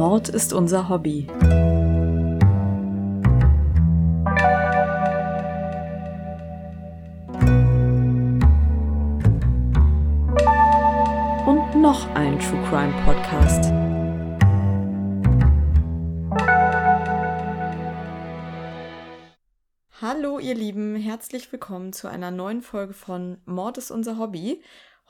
[0.00, 1.26] Mord ist unser Hobby.
[11.46, 13.70] Und noch ein True Crime Podcast.
[20.00, 24.62] Hallo ihr Lieben, herzlich willkommen zu einer neuen Folge von Mord ist unser Hobby.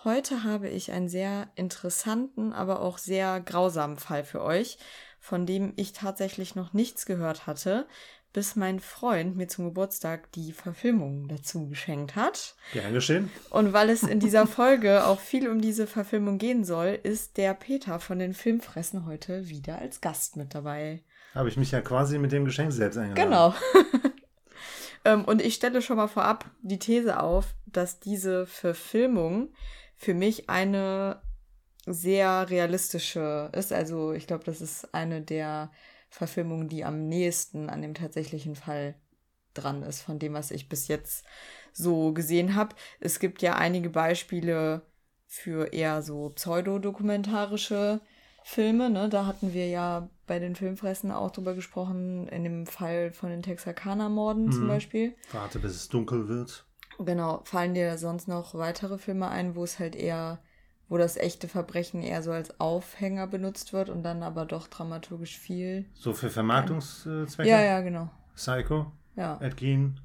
[0.03, 4.79] Heute habe ich einen sehr interessanten, aber auch sehr grausamen Fall für euch,
[5.19, 7.87] von dem ich tatsächlich noch nichts gehört hatte,
[8.33, 12.55] bis mein Freund mir zum Geburtstag die Verfilmung dazu geschenkt hat.
[12.73, 13.31] Gern geschehen.
[13.51, 17.53] Und weil es in dieser Folge auch viel um diese Verfilmung gehen soll, ist der
[17.53, 21.03] Peter von den Filmfressen heute wieder als Gast mit dabei.
[21.35, 23.31] Habe ich mich ja quasi mit dem Geschenk selbst eingeladen.
[23.31, 23.55] Genau.
[25.05, 29.49] Ähm, und ich stelle schon mal vorab die These auf, dass diese Verfilmung
[30.01, 31.21] für mich eine
[31.85, 33.71] sehr realistische ist.
[33.71, 35.71] Also ich glaube, das ist eine der
[36.09, 38.95] Verfilmungen, die am nächsten an dem tatsächlichen Fall
[39.53, 41.27] dran ist, von dem, was ich bis jetzt
[41.75, 42.75] so gesehen habe.
[42.99, 44.81] Es gibt ja einige Beispiele
[45.27, 48.01] für eher so pseudodokumentarische
[48.43, 48.89] Filme.
[48.89, 49.11] Ne?
[49.11, 53.43] Da hatten wir ja bei den Filmfressen auch drüber gesprochen, in dem Fall von den
[53.43, 54.53] Texarkaner-Morden mhm.
[54.53, 55.15] zum Beispiel.
[55.33, 56.65] Warte, bis es dunkel wird.
[57.05, 60.41] Genau, fallen dir sonst noch weitere Filme ein, wo es halt eher,
[60.89, 65.39] wo das echte Verbrechen eher so als Aufhänger benutzt wird und dann aber doch dramaturgisch
[65.39, 65.87] viel.
[65.95, 67.49] So für Vermarktungszwecke?
[67.49, 68.11] Ja, ja, genau.
[68.35, 68.93] Psycho?
[69.17, 69.39] Ja.
[69.41, 70.01] Ed Gein.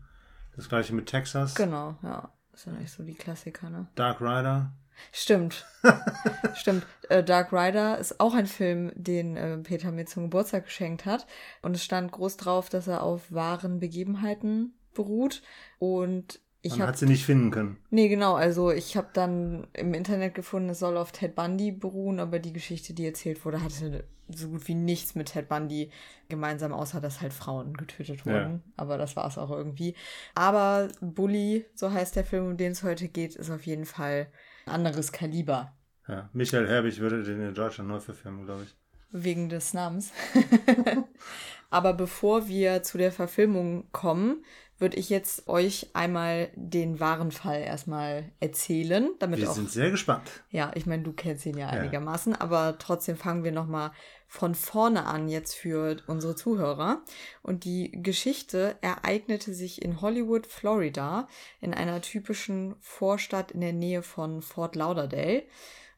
[0.56, 1.56] Das gleiche mit Texas.
[1.56, 2.32] Genau, ja.
[2.52, 3.88] Das sind eigentlich so die Klassiker, ne?
[3.96, 4.72] Dark Rider.
[5.12, 5.66] Stimmt.
[6.56, 6.86] Stimmt.
[7.10, 11.28] Äh, Dark Rider ist auch ein Film, den äh, Peter mir zum Geburtstag geschenkt hat.
[11.62, 15.42] Und es stand groß drauf, dass er auf wahren Begebenheiten beruht.
[15.80, 17.78] Und ich Man hab, hat sie nicht finden können.
[17.92, 18.34] Nee, genau.
[18.34, 22.54] Also ich habe dann im Internet gefunden, es soll auf Ted Bundy beruhen, aber die
[22.54, 25.92] Geschichte, die erzählt wurde, hatte so gut wie nichts mit Ted Bundy
[26.28, 28.64] gemeinsam, außer dass halt Frauen getötet wurden.
[28.66, 28.74] Ja.
[28.78, 29.94] Aber das war es auch irgendwie.
[30.34, 34.28] Aber Bully, so heißt der Film, um den es heute geht, ist auf jeden Fall
[34.66, 35.76] anderes Kaliber.
[36.08, 38.76] Ja, Michael Herbig würde den in Deutschland neu verfilmen, glaube ich.
[39.12, 40.12] Wegen des Namens.
[41.70, 44.44] Aber bevor wir zu der Verfilmung kommen,
[44.78, 49.10] würde ich jetzt euch einmal den wahren Fall erstmal erzählen.
[49.20, 50.44] Damit wir auch, sind sehr gespannt.
[50.50, 51.82] Ja, ich meine, du kennst ihn ja, ja.
[51.82, 53.92] einigermaßen, aber trotzdem fangen wir nochmal
[54.28, 57.04] von vorne an jetzt für unsere Zuhörer.
[57.42, 61.30] Und die Geschichte ereignete sich in Hollywood, Florida,
[61.62, 65.44] in einer typischen Vorstadt in der Nähe von Fort Lauderdale.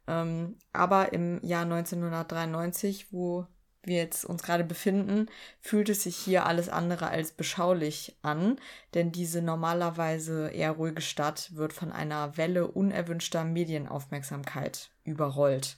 [0.07, 3.45] Ähm, aber im Jahr 1993, wo
[3.83, 5.27] wir jetzt uns gerade befinden,
[5.59, 8.59] fühlt es sich hier alles andere als beschaulich an,
[8.93, 15.77] denn diese normalerweise eher ruhige Stadt wird von einer Welle unerwünschter Medienaufmerksamkeit überrollt.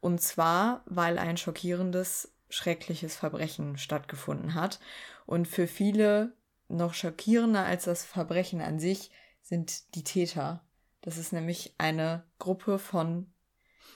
[0.00, 4.78] Und zwar, weil ein schockierendes, schreckliches Verbrechen stattgefunden hat.
[5.26, 6.34] Und für viele
[6.68, 9.10] noch schockierender als das Verbrechen an sich
[9.42, 10.62] sind die Täter.
[11.00, 13.33] Das ist nämlich eine Gruppe von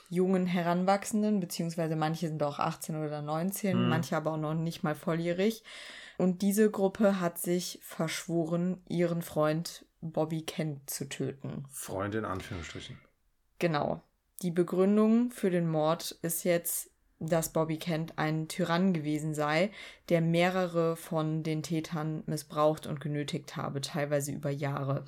[0.09, 3.89] jungen Heranwachsenden, beziehungsweise manche sind auch 18 oder 19, mhm.
[3.89, 5.63] manche aber auch noch nicht mal volljährig.
[6.17, 11.65] Und diese Gruppe hat sich verschworen, ihren Freund Bobby Kent zu töten.
[11.69, 12.99] Freund in Anführungsstrichen.
[13.59, 14.01] Genau.
[14.41, 19.71] Die Begründung für den Mord ist jetzt, dass Bobby Kent ein Tyrann gewesen sei,
[20.07, 25.05] der mehrere von den Tätern missbraucht und genötigt habe, teilweise über Jahre.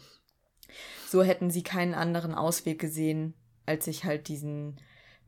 [1.07, 3.33] So hätten sie keinen anderen Ausweg gesehen,
[3.65, 4.79] als sich halt diesen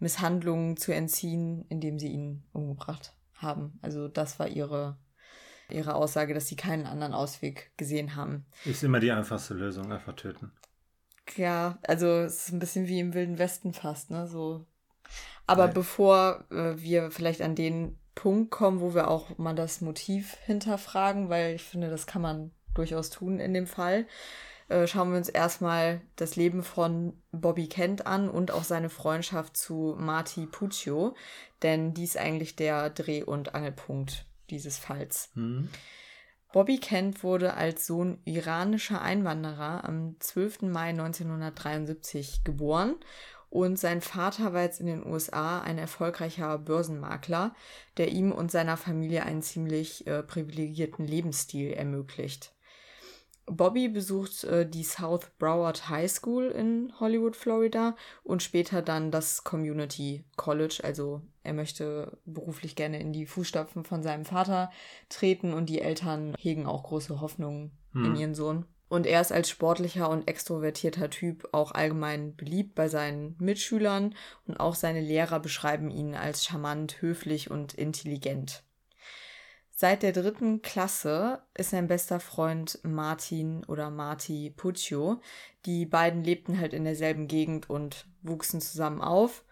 [0.04, 3.80] Misshandlungen zu entziehen, indem sie ihn umgebracht haben.
[3.82, 4.98] Also das war ihre,
[5.70, 8.46] ihre Aussage, dass sie keinen anderen Ausweg gesehen haben.
[8.66, 10.52] Ist immer die einfachste Lösung, einfach töten.
[11.38, 14.28] Ja, also es ist ein bisschen wie im Wilden Westen fast, ne?
[14.28, 14.66] So.
[15.48, 15.74] Aber Nein.
[15.74, 21.30] bevor äh, wir vielleicht an den Punkt kommen, wo wir auch mal das Motiv hinterfragen,
[21.30, 24.06] weil ich finde, das kann man durchaus tun in dem Fall,
[24.70, 29.58] äh, schauen wir uns erstmal das Leben von Bobby Kent an und auch seine Freundschaft
[29.58, 31.16] zu Marty Puccio,
[31.62, 35.32] denn dies ist eigentlich der Dreh- und Angelpunkt dieses Falls.
[35.36, 35.70] Mhm.
[36.52, 40.62] Bobby Kent wurde als Sohn iranischer Einwanderer am 12.
[40.64, 42.96] Mai 1973 geboren
[43.50, 47.56] und sein Vater war jetzt in den USA ein erfolgreicher Börsenmakler,
[47.98, 52.53] der ihm und seiner Familie einen ziemlich äh, privilegierten Lebensstil ermöglicht.
[53.46, 59.44] Bobby besucht äh, die South Broward High School in Hollywood, Florida und später dann das
[59.44, 60.80] Community College.
[60.84, 64.72] Also er möchte beruflich gerne in die Fußstapfen von seinem Vater
[65.10, 68.06] treten und die Eltern hegen auch große Hoffnungen hm.
[68.06, 68.66] in ihren Sohn.
[68.88, 74.14] Und er ist als sportlicher und extrovertierter Typ auch allgemein beliebt bei seinen Mitschülern
[74.46, 78.64] und auch seine Lehrer beschreiben ihn als charmant, höflich und intelligent.
[79.76, 85.20] Seit der dritten Klasse ist sein bester Freund Martin oder Marti Puccio.
[85.66, 89.44] Die beiden lebten halt in derselben Gegend und wuchsen zusammen auf.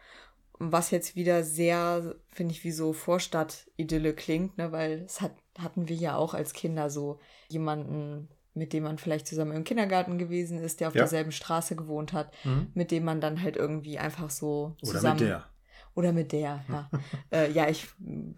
[0.60, 4.72] Was jetzt wieder sehr, finde ich, wie so Vorstadt-Idylle klingt, ne?
[4.72, 7.20] weil es hat, hatten wir ja auch als Kinder so
[7.50, 11.02] jemanden, mit dem man vielleicht zusammen im Kindergarten gewesen ist, der auf ja.
[11.02, 12.68] derselben Straße gewohnt hat, mhm.
[12.76, 15.04] mit dem man dann halt irgendwie einfach so zusammen.
[15.04, 15.46] Oder mit der.
[15.94, 16.90] Oder mit der, ja.
[17.32, 17.88] äh, ja, ich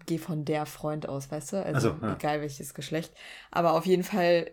[0.06, 1.64] gehe von der Freund aus, weißt du?
[1.64, 2.14] Also so, ja.
[2.14, 3.12] egal welches Geschlecht.
[3.50, 4.50] Aber auf jeden Fall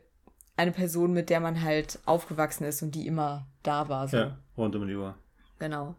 [0.55, 4.07] eine Person, mit der man halt aufgewachsen ist und die immer da war.
[4.07, 4.17] So.
[4.17, 5.15] Ja, rund um die Uhr.
[5.59, 5.95] Genau.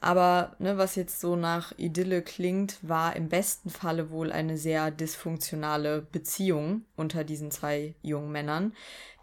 [0.00, 4.90] Aber ne, was jetzt so nach Idylle klingt, war im besten Falle wohl eine sehr
[4.90, 8.72] dysfunktionale Beziehung unter diesen zwei jungen Männern,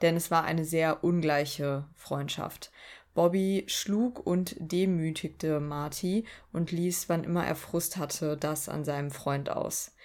[0.04, 2.72] denn es war eine sehr ungleiche Freundschaft.
[3.18, 6.24] Bobby schlug und demütigte Marty
[6.54, 9.96] und ließ, wann immer er Frust hatte, das an seinem Freund aus.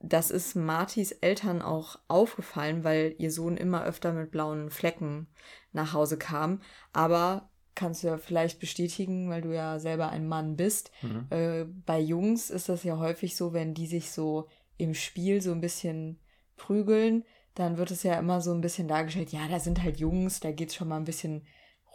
[0.00, 5.26] Das ist Martys Eltern auch aufgefallen, weil ihr Sohn immer öfter mit blauen Flecken
[5.72, 6.62] nach Hause kam.
[6.94, 10.90] Aber kannst du ja vielleicht bestätigen, weil du ja selber ein Mann bist.
[11.02, 11.26] Mhm.
[11.28, 15.52] Äh, bei Jungs ist das ja häufig so, wenn die sich so im Spiel so
[15.52, 16.18] ein bisschen
[16.56, 17.24] prügeln,
[17.54, 20.50] dann wird es ja immer so ein bisschen dargestellt, ja, da sind halt Jungs, da
[20.50, 21.44] geht es schon mal ein bisschen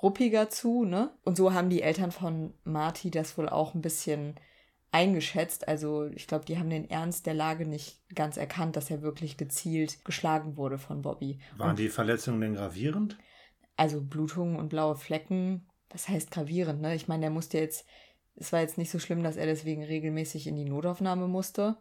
[0.02, 1.12] ruppiger zu, ne?
[1.24, 4.36] Und so haben die Eltern von Marty das wohl auch ein bisschen
[4.92, 5.68] eingeschätzt.
[5.68, 9.38] Also ich glaube, die haben den Ernst der Lage nicht ganz erkannt, dass er wirklich
[9.38, 11.40] gezielt geschlagen wurde von Bobby.
[11.58, 13.18] Waren und, die Verletzungen denn gravierend?
[13.76, 16.96] Also Blutungen und blaue Flecken, das heißt gravierend, ne?
[16.96, 17.86] Ich meine, der musste jetzt,
[18.36, 21.78] es war jetzt nicht so schlimm, dass er deswegen regelmäßig in die Notaufnahme musste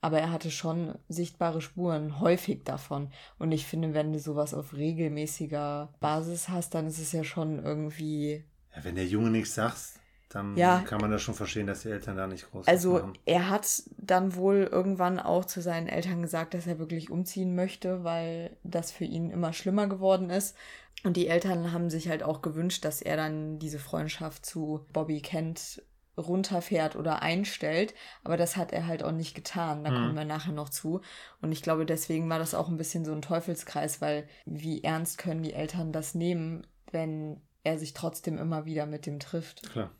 [0.00, 3.10] aber er hatte schon sichtbare Spuren, häufig davon.
[3.38, 7.62] Und ich finde, wenn du sowas auf regelmäßiger Basis hast, dann ist es ja schon
[7.62, 8.44] irgendwie.
[8.74, 10.00] Ja, wenn der Junge nichts sagt,
[10.30, 13.12] dann ja, kann man das schon verstehen, dass die Eltern da nicht groß Also machen.
[13.26, 18.04] er hat dann wohl irgendwann auch zu seinen Eltern gesagt, dass er wirklich umziehen möchte,
[18.04, 20.56] weil das für ihn immer schlimmer geworden ist.
[21.02, 25.20] Und die Eltern haben sich halt auch gewünscht, dass er dann diese Freundschaft zu Bobby
[25.20, 25.82] Kent
[26.20, 27.94] runterfährt oder einstellt.
[28.24, 29.84] Aber das hat er halt auch nicht getan.
[29.84, 29.94] Da mhm.
[29.94, 31.00] kommen wir nachher noch zu.
[31.40, 35.18] Und ich glaube, deswegen war das auch ein bisschen so ein Teufelskreis, weil wie ernst
[35.18, 39.70] können die Eltern das nehmen, wenn er sich trotzdem immer wieder mit dem trifft.
[39.70, 39.90] Klar.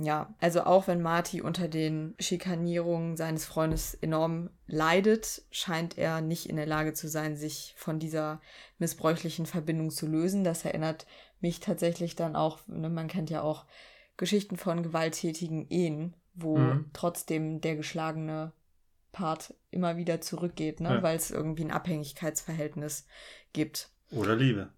[0.00, 6.48] Ja, also auch wenn Marty unter den Schikanierungen seines Freundes enorm leidet, scheint er nicht
[6.48, 8.40] in der Lage zu sein, sich von dieser
[8.78, 10.44] missbräuchlichen Verbindung zu lösen.
[10.44, 11.04] Das erinnert
[11.40, 13.66] mich tatsächlich dann auch, ne, man kennt ja auch
[14.18, 16.90] Geschichten von gewalttätigen Ehen, wo mhm.
[16.92, 18.52] trotzdem der geschlagene
[19.12, 20.96] Part immer wieder zurückgeht, ne?
[20.96, 21.02] Ja.
[21.02, 23.06] weil es irgendwie ein Abhängigkeitsverhältnis
[23.54, 23.90] gibt.
[24.10, 24.68] Oder Liebe.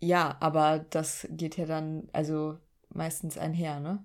[0.00, 2.58] Ja, aber das geht ja dann, also
[2.88, 4.04] meistens einher, ne?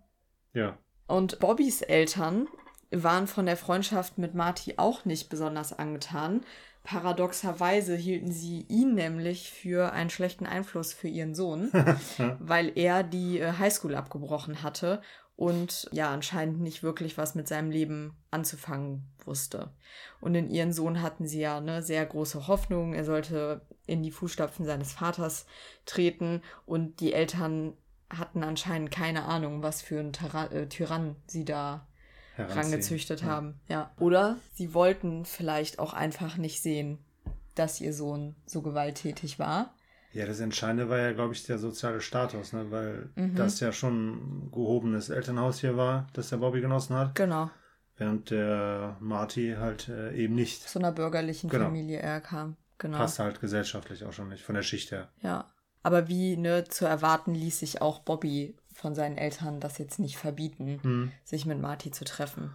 [0.53, 0.77] Ja.
[1.07, 2.47] Und Bobbys Eltern
[2.91, 6.41] waren von der Freundschaft mit Marty auch nicht besonders angetan.
[6.83, 11.71] Paradoxerweise hielten sie ihn nämlich für einen schlechten Einfluss für ihren Sohn,
[12.39, 15.01] weil er die äh, Highschool abgebrochen hatte
[15.35, 19.71] und ja anscheinend nicht wirklich was mit seinem Leben anzufangen wusste.
[20.19, 24.11] Und in ihren Sohn hatten sie ja eine sehr große Hoffnung, er sollte in die
[24.11, 25.45] Fußstapfen seines Vaters
[25.85, 27.77] treten und die Eltern
[28.09, 31.87] hatten anscheinend keine Ahnung, was für ein Tyra äh, Tyrann sie da
[32.37, 33.27] rangezüchtet ja.
[33.27, 33.59] haben.
[33.67, 33.91] Ja.
[33.99, 36.99] Oder sie wollten vielleicht auch einfach nicht sehen,
[37.55, 39.73] dass ihr Sohn so gewalttätig war.
[40.13, 42.69] Ja, das Entscheidende war ja, glaube ich, der soziale Status, ne?
[42.69, 43.35] weil mhm.
[43.35, 47.15] das ja schon ein gehobenes Elternhaus hier war, das der Bobby genossen hat.
[47.15, 47.49] Genau.
[47.97, 50.67] Während der Marty halt äh, eben nicht.
[50.67, 51.65] Zu einer bürgerlichen genau.
[51.65, 52.57] Familie er kam.
[52.77, 52.97] Genau.
[52.97, 55.09] Passt halt gesellschaftlich auch schon nicht, von der Schicht her.
[55.21, 55.51] Ja.
[55.83, 60.17] Aber wie ne, zu erwarten ließ sich auch Bobby von seinen Eltern das jetzt nicht
[60.17, 61.11] verbieten, mhm.
[61.23, 62.53] sich mit Marty zu treffen.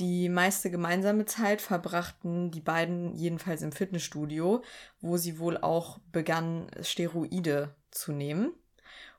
[0.00, 4.62] Die meiste gemeinsame Zeit verbrachten die beiden jedenfalls im Fitnessstudio,
[5.02, 8.52] wo sie wohl auch begannen, Steroide zu nehmen.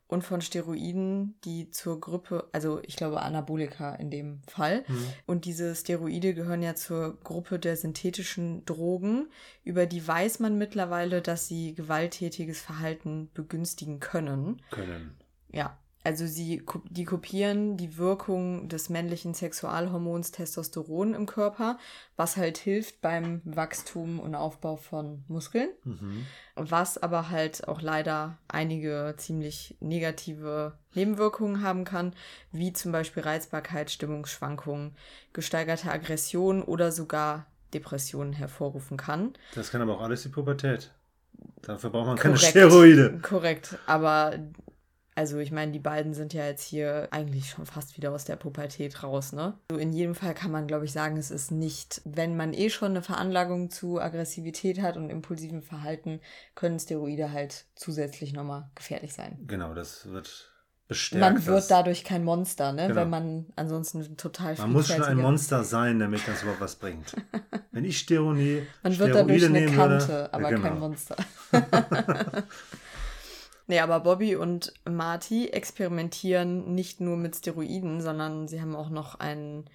[0.07, 4.83] Und von Steroiden, die zur Gruppe, also ich glaube Anabolika in dem Fall.
[4.87, 5.05] Mhm.
[5.27, 9.29] Und diese Steroide gehören ja zur Gruppe der synthetischen Drogen.
[9.63, 14.63] Über die weiß man mittlerweile, dass sie gewalttätiges Verhalten begünstigen können.
[14.71, 15.15] Können.
[15.53, 21.77] Ja, also sie, die kopieren die Wirkung des männlichen Sexualhormons Testosteron im Körper,
[22.15, 26.25] was halt hilft beim Wachstum und Aufbau von Muskeln, mhm.
[26.55, 32.13] was aber halt auch leider einige ziemlich negative Nebenwirkungen haben kann,
[32.51, 34.95] wie zum Beispiel Reizbarkeit, Stimmungsschwankungen,
[35.33, 39.33] gesteigerte Aggression oder sogar Depressionen hervorrufen kann.
[39.53, 40.91] Das kann aber auch alles die Pubertät
[41.61, 43.19] Dafür braucht man keine Steroide.
[43.21, 44.33] Korrekt, aber
[45.13, 48.37] also ich meine, die beiden sind ja jetzt hier eigentlich schon fast wieder aus der
[48.37, 49.57] Pubertät raus, ne?
[49.69, 52.69] So in jedem Fall kann man, glaube ich, sagen, es ist nicht, wenn man eh
[52.69, 56.21] schon eine Veranlagung zu Aggressivität hat und impulsivem Verhalten,
[56.55, 59.37] können Steroide halt zusätzlich nochmal gefährlich sein.
[59.47, 60.49] Genau, das wird
[60.87, 61.21] bestärkt.
[61.21, 62.87] Man wird dadurch kein Monster, ne?
[62.87, 63.01] Genau.
[63.01, 67.15] Wenn man ansonsten total Man muss schon ein Monster sein, damit das überhaupt was bringt.
[67.71, 70.61] Wenn ich Steroide, man wird Steroide dadurch eine Kante, würde, aber genau.
[70.61, 71.15] kein Monster.
[73.67, 79.15] Nee, aber Bobby und Marty experimentieren nicht nur mit Steroiden, sondern sie haben auch noch
[79.15, 79.65] ein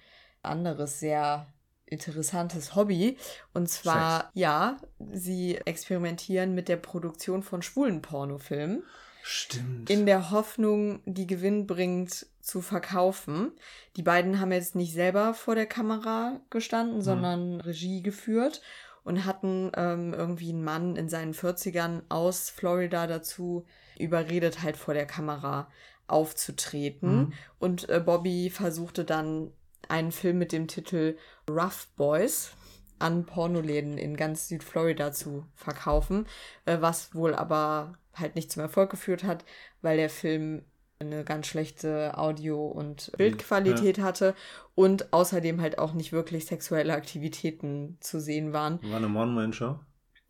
[0.43, 1.47] anderes sehr
[1.85, 3.17] interessantes Hobby.
[3.53, 4.31] Und zwar, Sex.
[4.33, 4.77] ja,
[5.11, 8.83] sie experimentieren mit der Produktion von schwulen Pornofilmen.
[9.23, 9.89] Stimmt.
[9.89, 13.51] In der Hoffnung, die gewinnbringend zu verkaufen.
[13.97, 17.01] Die beiden haben jetzt nicht selber vor der Kamera gestanden, hm.
[17.01, 18.61] sondern Regie geführt
[19.07, 23.65] und hatten ähm, irgendwie einen Mann in seinen 40ern aus Florida dazu
[23.97, 25.71] überredet, halt vor der Kamera
[26.07, 27.17] aufzutreten.
[27.17, 27.33] Mhm.
[27.57, 29.53] Und äh, Bobby versuchte dann
[29.87, 31.17] einen Film mit dem Titel
[31.49, 32.51] Rough Boys
[32.99, 36.27] an Pornoläden in ganz Südflorida zu verkaufen,
[36.65, 39.45] äh, was wohl aber halt nicht zum Erfolg geführt hat,
[39.81, 40.65] weil der Film
[40.99, 44.03] eine ganz schlechte Audio- und Bildqualität ja.
[44.03, 44.35] hatte
[44.75, 48.79] und außerdem halt auch nicht wirklich sexuelle Aktivitäten zu sehen waren.
[48.83, 49.79] War eine One-Man-Show?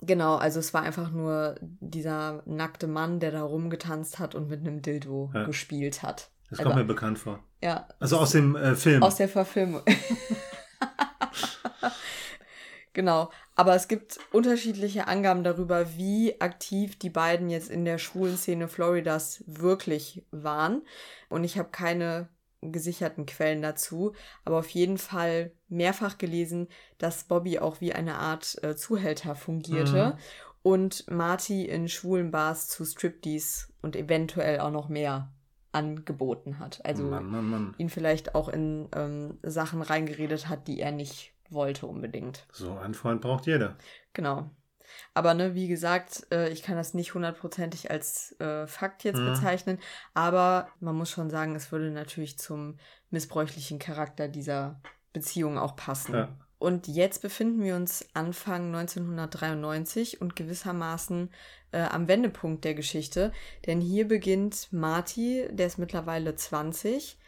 [0.01, 4.59] Genau, also es war einfach nur dieser nackte Mann, der da rumgetanzt hat und mit
[4.59, 5.45] einem Dildo ja.
[5.45, 6.29] gespielt hat.
[6.49, 7.39] Das kommt also, mir bekannt vor.
[7.63, 7.87] Ja.
[7.99, 9.01] Also aus dem äh, Film.
[9.01, 9.81] Aus der Verfilmung.
[12.93, 13.31] genau.
[13.57, 18.67] Aber es gibt unterschiedliche Angaben darüber, wie aktiv die beiden jetzt in der schwulen Szene
[18.67, 20.83] Floridas wirklich waren.
[21.27, 22.29] Und ich habe keine
[22.61, 24.13] gesicherten Quellen dazu,
[24.45, 26.67] aber auf jeden Fall mehrfach gelesen,
[26.99, 30.19] dass Bobby auch wie eine Art äh, Zuhälter fungierte mhm.
[30.61, 35.31] und Marty in schwulen Bars zu Striptease und eventuell auch noch mehr
[35.71, 36.83] angeboten hat.
[36.85, 37.75] Also Mann, Mann, Mann.
[37.77, 42.45] ihn vielleicht auch in ähm, Sachen reingeredet hat, die er nicht wollte unbedingt.
[42.51, 43.75] So einen Freund braucht jeder.
[44.13, 44.49] Genau.
[45.13, 49.31] Aber ne, wie gesagt, äh, ich kann das nicht hundertprozentig als äh, Fakt jetzt mhm.
[49.31, 49.79] bezeichnen,
[50.13, 52.77] aber man muss schon sagen, es würde natürlich zum
[53.09, 54.81] missbräuchlichen Charakter dieser
[55.13, 56.13] Beziehung auch passen.
[56.13, 56.29] Ja.
[56.59, 61.29] Und jetzt befinden wir uns Anfang 1993 und gewissermaßen
[61.71, 63.31] äh, am Wendepunkt der Geschichte,
[63.67, 67.19] denn hier beginnt Marty, der ist mittlerweile 20,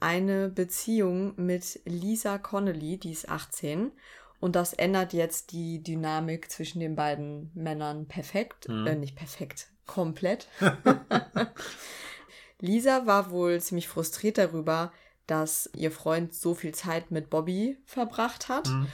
[0.00, 3.92] eine Beziehung mit Lisa Connolly, die ist 18
[4.40, 8.68] und das ändert jetzt die Dynamik zwischen den beiden Männern perfekt.
[8.68, 8.86] Mhm.
[8.86, 10.48] Äh, nicht perfekt, komplett.
[12.60, 14.92] Lisa war wohl ziemlich frustriert darüber,
[15.26, 18.68] dass ihr Freund so viel Zeit mit Bobby verbracht hat.
[18.68, 18.86] Mhm.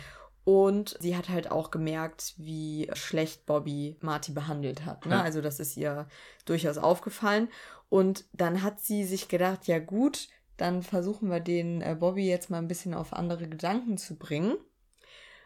[0.44, 5.06] Und sie hat halt auch gemerkt, wie schlecht Bobby Marty behandelt hat.
[5.06, 5.14] Ne?
[5.14, 5.22] Ja.
[5.22, 6.08] Also das ist ihr
[6.46, 7.48] durchaus aufgefallen.
[7.88, 12.50] Und dann hat sie sich gedacht, ja gut, dann versuchen wir den äh, Bobby jetzt
[12.50, 14.56] mal ein bisschen auf andere Gedanken zu bringen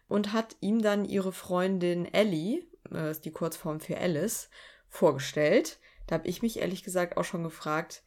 [0.08, 4.50] und hat ihm dann ihre Freundin Ellie, äh, ist die Kurzform für Alice,
[4.88, 5.78] vorgestellt.
[6.06, 8.02] Da habe ich mich ehrlich gesagt auch schon gefragt,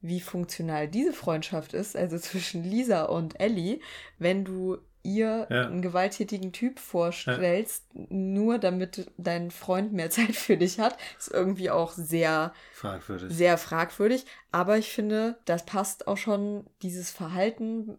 [0.00, 3.80] wie funktional diese Freundschaft ist, also zwischen Lisa und Ellie,
[4.18, 5.66] wenn du ihr ja.
[5.66, 8.06] einen gewalttätigen Typ vorstellst, ja.
[8.08, 13.32] nur damit dein Freund mehr Zeit für dich hat, ist irgendwie auch sehr fragwürdig.
[13.32, 14.26] Sehr fragwürdig.
[14.50, 17.98] Aber ich finde, das passt auch schon, dieses Verhalten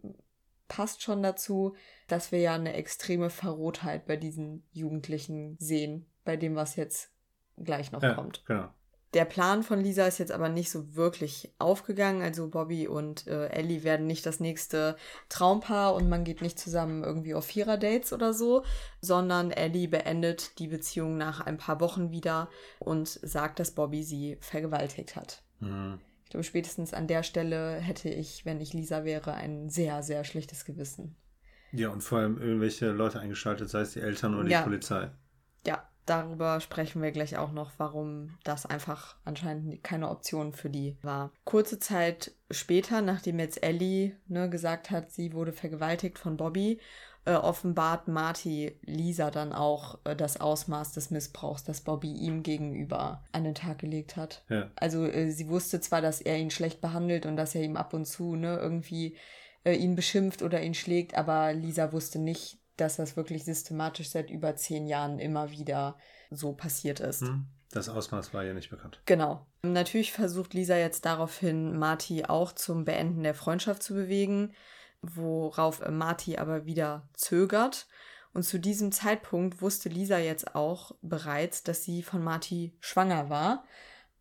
[0.68, 1.76] passt schon dazu,
[2.08, 7.12] dass wir ja eine extreme Verrohtheit bei diesen Jugendlichen sehen, bei dem, was jetzt
[7.58, 8.44] gleich noch ja, kommt.
[8.46, 8.70] Genau.
[9.16, 12.22] Der Plan von Lisa ist jetzt aber nicht so wirklich aufgegangen.
[12.22, 14.98] Also Bobby und äh, Ellie werden nicht das nächste
[15.30, 18.66] Traumpaar und man geht nicht zusammen irgendwie auf Vierer-Dates oder so,
[19.00, 24.38] sondern Ellie beendet die Beziehung nach ein paar Wochen wieder und sagt, dass Bobby sie
[24.42, 25.44] vergewaltigt hat.
[25.62, 26.00] Mhm.
[26.26, 30.26] Ich glaube, spätestens an der Stelle hätte ich, wenn ich Lisa wäre, ein sehr, sehr
[30.26, 31.16] schlechtes Gewissen.
[31.72, 34.60] Ja, und vor allem irgendwelche Leute eingeschaltet, sei es die Eltern oder ja.
[34.60, 35.10] die Polizei.
[36.06, 41.32] Darüber sprechen wir gleich auch noch, warum das einfach anscheinend keine Option für die war.
[41.46, 46.80] Kurze Zeit später, nachdem jetzt Ellie ne, gesagt hat, sie wurde vergewaltigt von Bobby,
[47.26, 53.24] äh, offenbart Marty Lisa dann auch äh, das Ausmaß des Missbrauchs, das Bobby ihm gegenüber
[53.32, 54.44] an den Tag gelegt hat.
[54.50, 54.70] Ja.
[54.76, 57.94] Also äh, sie wusste zwar, dass er ihn schlecht behandelt und dass er ihm ab
[57.96, 59.18] und zu ne, irgendwie
[59.64, 64.30] äh, ihn beschimpft oder ihn schlägt, aber Lisa wusste nicht, dass das wirklich systematisch seit
[64.30, 65.98] über zehn Jahren immer wieder
[66.30, 67.22] so passiert ist.
[67.22, 67.48] Hm.
[67.72, 69.02] Das Ausmaß war ja nicht bekannt.
[69.06, 69.46] Genau.
[69.64, 74.54] Natürlich versucht Lisa jetzt daraufhin Marty auch zum Beenden der Freundschaft zu bewegen,
[75.02, 77.88] worauf Marty aber wieder zögert.
[78.34, 83.66] Und zu diesem Zeitpunkt wusste Lisa jetzt auch bereits, dass sie von Marty schwanger war.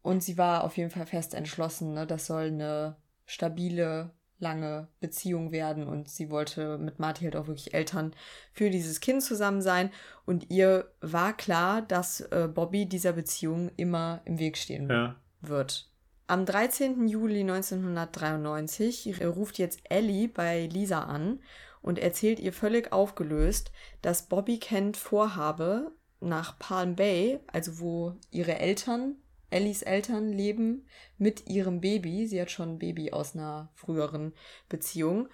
[0.03, 2.07] Und sie war auf jeden Fall fest entschlossen, ne?
[2.07, 2.97] das soll eine
[3.27, 5.87] stabile, lange Beziehung werden.
[5.87, 8.15] Und sie wollte mit Marty halt auch wirklich Eltern
[8.53, 9.91] für dieses Kind zusammen sein.
[10.25, 15.17] Und ihr war klar, dass äh, Bobby dieser Beziehung immer im Weg stehen ja.
[15.41, 15.91] wird.
[16.27, 17.07] Am 13.
[17.07, 21.41] Juli 1993 ruft jetzt Ellie bei Lisa an
[21.83, 28.59] und erzählt ihr völlig aufgelöst, dass Bobby Kent vorhabe, nach Palm Bay, also wo ihre
[28.59, 29.17] Eltern,
[29.55, 34.33] Ellies Eltern leben, mit ihrem Baby, sie hat schon ein Baby aus einer früheren
[34.69, 35.29] Beziehung,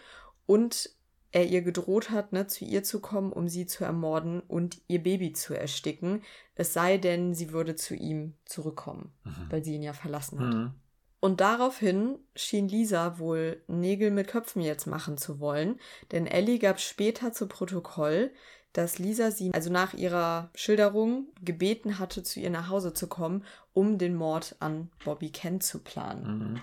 [0.47, 0.91] und
[1.33, 5.03] er ihr gedroht hat, ne, zu ihr zu kommen, um sie zu ermorden und ihr
[5.03, 6.23] Baby zu ersticken,
[6.55, 9.47] es sei denn, sie würde zu ihm zurückkommen, mhm.
[9.49, 10.55] weil sie ihn ja verlassen hat.
[10.55, 10.75] Mhm.
[11.21, 15.79] Und daraufhin schien Lisa wohl Nägel mit Köpfen jetzt machen zu wollen,
[16.13, 18.33] denn Ellie gab später zu Protokoll,
[18.73, 23.45] dass Lisa sie, also nach ihrer Schilderung, gebeten hatte, zu ihr nach Hause zu kommen,
[23.73, 26.39] um den Mord an Bobby Kent zu planen.
[26.39, 26.63] Mhm.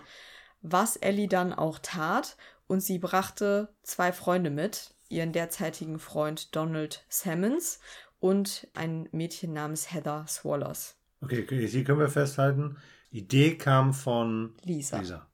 [0.61, 2.37] Was Ellie dann auch tat
[2.67, 7.79] und sie brachte zwei Freunde mit, ihren derzeitigen Freund Donald Sammons
[8.19, 10.95] und ein Mädchen namens Heather Swallows.
[11.21, 12.77] Okay, okay, hier können wir festhalten,
[13.09, 14.99] Idee kam von Lisa.
[14.99, 15.27] Lisa.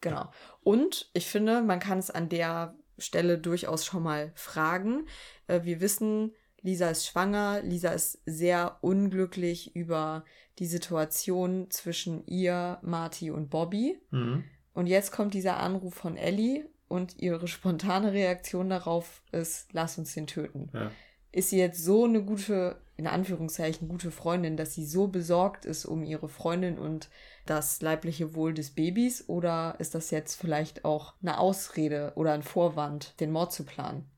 [0.00, 0.30] Genau.
[0.62, 5.06] Und ich finde, man kann es an der Stelle durchaus schon mal fragen.
[5.46, 7.62] Äh, wir wissen, Lisa ist schwanger.
[7.62, 10.24] Lisa ist sehr unglücklich über
[10.58, 14.00] die Situation zwischen ihr, Marty und Bobby.
[14.10, 14.44] Mhm.
[14.74, 20.14] Und jetzt kommt dieser Anruf von Ellie und ihre spontane Reaktion darauf ist, lass uns
[20.14, 20.70] den töten.
[20.72, 20.90] Ja.
[21.32, 25.86] Ist sie jetzt so eine gute in Anführungszeichen gute Freundin, dass sie so besorgt ist
[25.86, 27.08] um ihre Freundin und
[27.46, 29.28] das leibliche Wohl des Babys?
[29.28, 34.10] Oder ist das jetzt vielleicht auch eine Ausrede oder ein Vorwand, den Mord zu planen?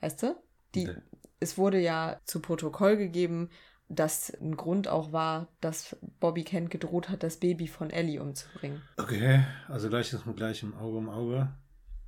[0.00, 0.36] Weißt du?
[0.74, 0.94] Die, nee.
[1.38, 3.50] Es wurde ja zu Protokoll gegeben,
[3.88, 8.80] dass ein Grund auch war, dass Bobby Kent gedroht hat, das Baby von Ellie umzubringen.
[8.96, 11.50] Okay, also gleiches mit gleichem Auge um Auge.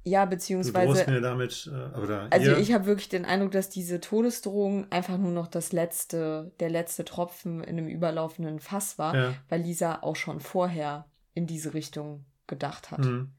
[0.09, 1.05] Ja, beziehungsweise.
[1.05, 2.59] Du mir damit, äh, oder also ihr?
[2.59, 7.05] ich habe wirklich den Eindruck, dass diese Todesdrohung einfach nur noch das letzte, der letzte
[7.05, 9.35] Tropfen in einem überlaufenden Fass war, ja.
[9.49, 13.01] weil Lisa auch schon vorher in diese Richtung gedacht hat.
[13.01, 13.33] Mhm.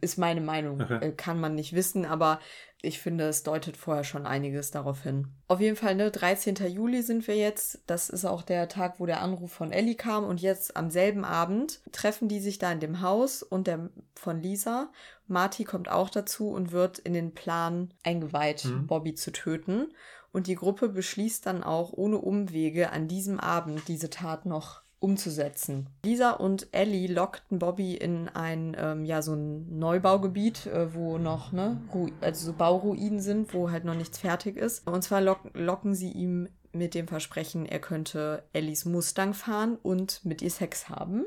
[0.00, 0.80] Ist meine Meinung.
[0.80, 0.98] Okay.
[1.08, 2.40] Äh, kann man nicht wissen, aber
[2.84, 5.28] ich finde, es deutet vorher schon einiges darauf hin.
[5.46, 6.56] Auf jeden Fall, ne, 13.
[6.66, 7.80] Juli sind wir jetzt.
[7.86, 10.24] Das ist auch der Tag, wo der Anruf von Ellie kam.
[10.24, 14.40] Und jetzt am selben Abend treffen die sich da in dem Haus und der von
[14.40, 14.90] Lisa.
[15.28, 18.88] Marty kommt auch dazu und wird in den Plan eingeweiht, mhm.
[18.88, 19.94] Bobby zu töten.
[20.32, 25.88] Und die Gruppe beschließt dann auch ohne Umwege an diesem Abend diese Tat noch umzusetzen.
[26.04, 31.52] Lisa und Ellie lockten Bobby in ein, ähm, ja, so ein Neubaugebiet, äh, wo noch,
[31.52, 31.80] ne,
[32.20, 34.86] also so Bauruinen sind, wo halt noch nichts fertig ist.
[34.86, 40.24] Und zwar lock locken sie ihm mit dem Versprechen, er könnte Ellies Mustang fahren und
[40.24, 41.24] mit ihr Sex haben.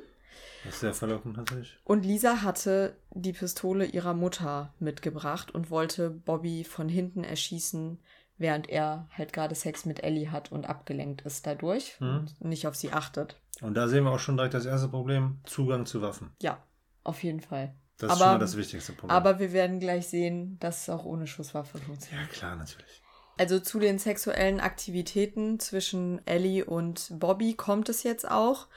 [0.63, 1.77] Das ist sehr verlockend natürlich.
[1.83, 7.99] Und Lisa hatte die Pistole ihrer Mutter mitgebracht und wollte Bobby von hinten erschießen,
[8.37, 12.27] während er halt gerade Sex mit Ellie hat und abgelenkt ist dadurch mhm.
[12.41, 13.37] und nicht auf sie achtet.
[13.61, 16.31] Und da sehen wir auch schon direkt das erste Problem, Zugang zu Waffen.
[16.41, 16.61] Ja,
[17.03, 17.75] auf jeden Fall.
[17.97, 19.15] Das aber, ist schon mal das wichtigste Problem.
[19.15, 22.27] Aber wir werden gleich sehen, dass es auch ohne Schusswaffe funktioniert.
[22.27, 23.01] Ja, klar, natürlich.
[23.37, 28.67] Also zu den sexuellen Aktivitäten zwischen Ellie und Bobby kommt es jetzt auch.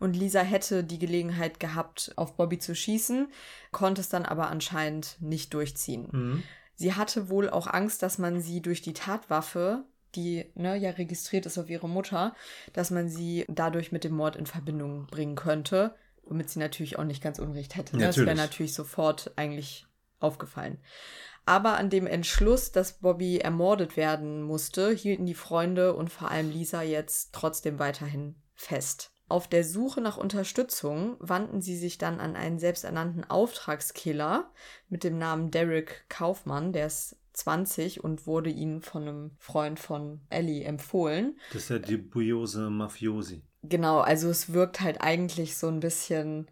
[0.00, 3.28] Und Lisa hätte die Gelegenheit gehabt, auf Bobby zu schießen,
[3.72, 6.08] konnte es dann aber anscheinend nicht durchziehen.
[6.10, 6.42] Mhm.
[6.74, 11.46] Sie hatte wohl auch Angst, dass man sie durch die Tatwaffe die ne, ja registriert
[11.46, 12.34] ist auf ihre Mutter,
[12.72, 15.94] dass man sie dadurch mit dem Mord in Verbindung bringen könnte,
[16.24, 17.96] womit sie natürlich auch nicht ganz Unrecht hätte.
[17.96, 18.06] Ne?
[18.06, 19.86] Das wäre natürlich sofort eigentlich
[20.20, 20.78] aufgefallen.
[21.46, 26.50] Aber an dem Entschluss, dass Bobby ermordet werden musste, hielten die Freunde und vor allem
[26.50, 29.12] Lisa jetzt trotzdem weiterhin fest.
[29.30, 34.50] Auf der Suche nach Unterstützung wandten sie sich dann an einen selbsternannten Auftragskiller
[34.88, 40.20] mit dem Namen Derek Kaufmann, der ist 20 und wurde ihnen von einem Freund von
[40.28, 41.38] Ellie empfohlen.
[41.52, 43.42] Das ist ja die buiose Mafiosi.
[43.62, 46.48] Genau, also es wirkt halt eigentlich so ein bisschen,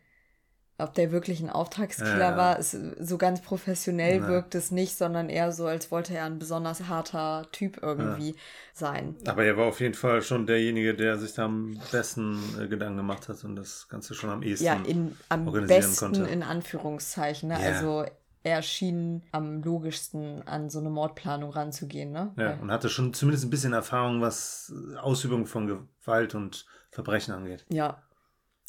[0.79, 2.37] ob der wirklich ein Auftragskiller ja.
[2.37, 2.59] war.
[2.59, 4.29] Es, so ganz professionell ja.
[4.29, 8.37] wirkt es nicht, sondern eher so, als wollte er ein besonders harter Typ irgendwie ja.
[8.73, 9.17] sein.
[9.27, 12.99] Aber er war auf jeden Fall schon derjenige, der sich da am besten äh, Gedanken
[12.99, 16.31] gemacht hat und das Ganze schon am ehesten ja, in, am besten konnte.
[16.31, 17.49] in Anführungszeichen.
[17.49, 17.57] Ne?
[17.57, 18.05] Also
[18.47, 22.33] er schien am logischsten an so eine Mordplanung ranzugehen, ne?
[22.39, 27.67] Ja, und hatte schon zumindest ein bisschen Erfahrung, was Ausübung von Gewalt und Verbrechen angeht.
[27.71, 28.05] Ja.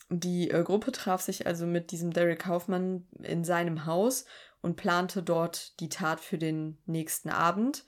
[0.09, 4.25] Die äh, Gruppe traf sich also mit diesem Derek Kaufmann in seinem Haus
[4.61, 7.85] und plante dort die Tat für den nächsten Abend.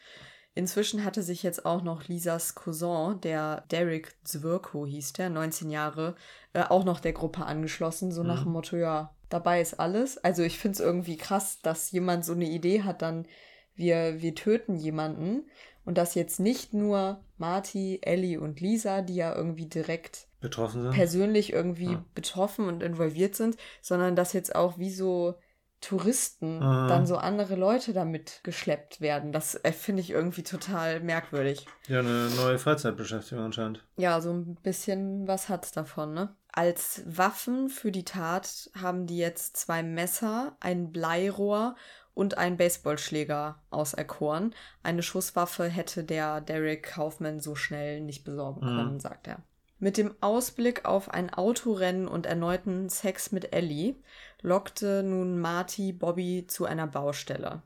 [0.54, 6.16] Inzwischen hatte sich jetzt auch noch Lisas Cousin, der Derek Zwirko hieß der, 19 Jahre,
[6.54, 8.28] äh, auch noch der Gruppe angeschlossen, so mhm.
[8.28, 10.18] nach dem Motto, ja, dabei ist alles.
[10.18, 13.28] Also ich finde es irgendwie krass, dass jemand so eine Idee hat, dann
[13.76, 15.44] wir, wir töten jemanden
[15.86, 20.94] und dass jetzt nicht nur Marty, Ellie und Lisa, die ja irgendwie direkt betroffen sind,
[20.94, 22.06] persönlich irgendwie ja.
[22.14, 25.36] betroffen und involviert sind, sondern dass jetzt auch wie so
[25.82, 26.88] Touristen ah.
[26.88, 29.32] dann so andere Leute damit geschleppt werden.
[29.32, 31.66] Das äh, finde ich irgendwie total merkwürdig.
[31.88, 33.86] Ja, eine neue Freizeitbeschäftigung anscheinend.
[33.98, 36.36] Ja, so ein bisschen was hat es davon, ne?
[36.60, 41.78] Als Waffen für die Tat haben die jetzt zwei Messer, ein Bleirohr
[42.14, 44.54] und einen Baseballschläger auserkoren.
[44.84, 48.76] Eine Schusswaffe hätte der Derek Kaufman so schnell nicht besorgen mhm.
[48.76, 49.38] können, sagt er.
[49.80, 53.96] Mit dem Ausblick auf ein Autorennen und erneuten Sex mit Ellie
[54.42, 57.62] lockte nun Marty Bobby zu einer Baustelle.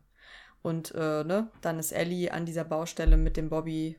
[0.62, 3.98] Und äh, ne, dann ist Ellie an dieser Baustelle mit dem Bobby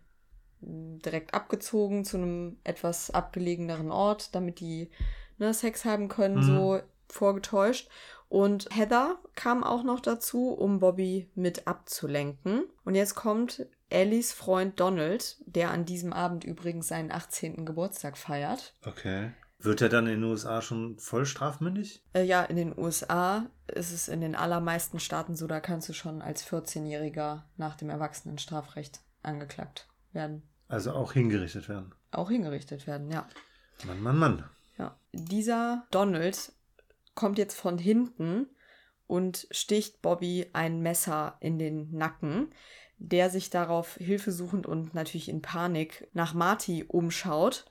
[0.61, 4.91] direkt abgezogen zu einem etwas abgelegeneren Ort, damit die
[5.39, 6.43] ne, Sex haben können, mhm.
[6.43, 7.89] so vorgetäuscht.
[8.29, 12.65] Und Heather kam auch noch dazu, um Bobby mit abzulenken.
[12.85, 17.65] Und jetzt kommt Ellies Freund Donald, der an diesem Abend übrigens seinen 18.
[17.65, 18.75] Geburtstag feiert.
[18.85, 19.31] Okay.
[19.61, 22.03] Wird er dann in den USA schon voll strafmündig?
[22.13, 25.93] Äh, ja, in den USA ist es in den allermeisten Staaten so, da kannst du
[25.93, 30.43] schon als 14-Jähriger nach dem Erwachsenenstrafrecht angeklagt werden.
[30.69, 31.93] Also auch hingerichtet werden.
[32.11, 33.29] Auch hingerichtet werden, ja.
[33.87, 34.45] Mann, Mann, Mann.
[34.79, 34.97] Ja.
[35.13, 36.53] Dieser Donald
[37.15, 38.47] kommt jetzt von hinten
[39.07, 42.51] und sticht Bobby ein Messer in den Nacken,
[42.99, 47.67] der sich darauf hilfesuchend und natürlich in Panik nach Marty umschaut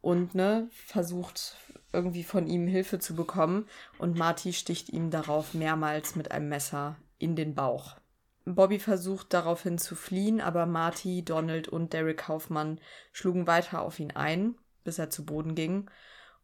[0.00, 1.56] und ne, versucht
[1.92, 3.66] irgendwie von ihm Hilfe zu bekommen
[3.98, 7.96] und Marty sticht ihm darauf mehrmals mit einem Messer in den Bauch.
[8.44, 12.80] Bobby versucht daraufhin zu fliehen, aber Marty, Donald und Derek Kaufmann
[13.12, 15.88] schlugen weiter auf ihn ein, bis er zu Boden ging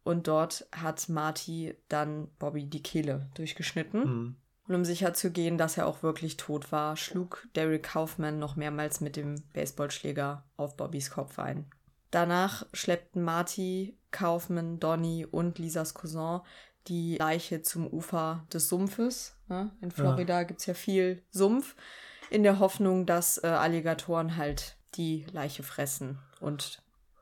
[0.03, 3.99] und dort hat Marty dann Bobby die Kehle durchgeschnitten.
[3.99, 4.35] Mhm.
[4.67, 8.55] Und um sicher zu gehen, dass er auch wirklich tot war, schlug Derek Kaufman noch
[8.55, 11.69] mehrmals mit dem Baseballschläger auf Bobbys Kopf ein.
[12.11, 16.41] Danach schleppten Marty, Kaufman, Donny und Lisas Cousin
[16.87, 19.35] die Leiche zum Ufer des Sumpfes.
[19.49, 19.71] Ne?
[19.81, 20.43] In Florida ja.
[20.43, 21.75] gibt es ja viel Sumpf,
[22.29, 26.81] in der Hoffnung, dass äh, Alligatoren halt die Leiche fressen und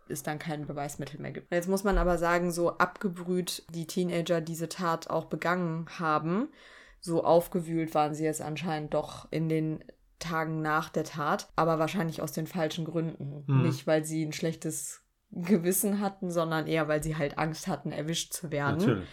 [0.10, 1.52] es dann kein Beweismittel mehr gibt.
[1.52, 6.50] Jetzt muss man aber sagen, so abgebrüht die Teenager diese Tat auch begangen haben,
[7.00, 9.84] so aufgewühlt waren sie jetzt anscheinend doch in den
[10.20, 13.44] Tagen nach der Tat, aber wahrscheinlich aus den falschen Gründen.
[13.48, 13.64] Mhm.
[13.64, 18.34] Nicht, weil sie ein schlechtes Gewissen hatten, sondern eher, weil sie halt Angst hatten, erwischt
[18.34, 18.78] zu werden.
[18.78, 19.10] Natürlich.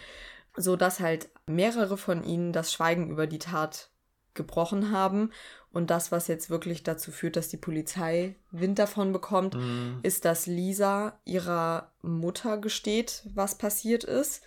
[0.56, 3.90] So dass halt mehrere von ihnen das Schweigen über die Tat
[4.34, 5.30] gebrochen haben
[5.72, 10.00] und das, was jetzt wirklich dazu führt, dass die Polizei Wind davon bekommt, mhm.
[10.02, 14.42] ist, dass Lisa ihrer Mutter gesteht, was passiert ist,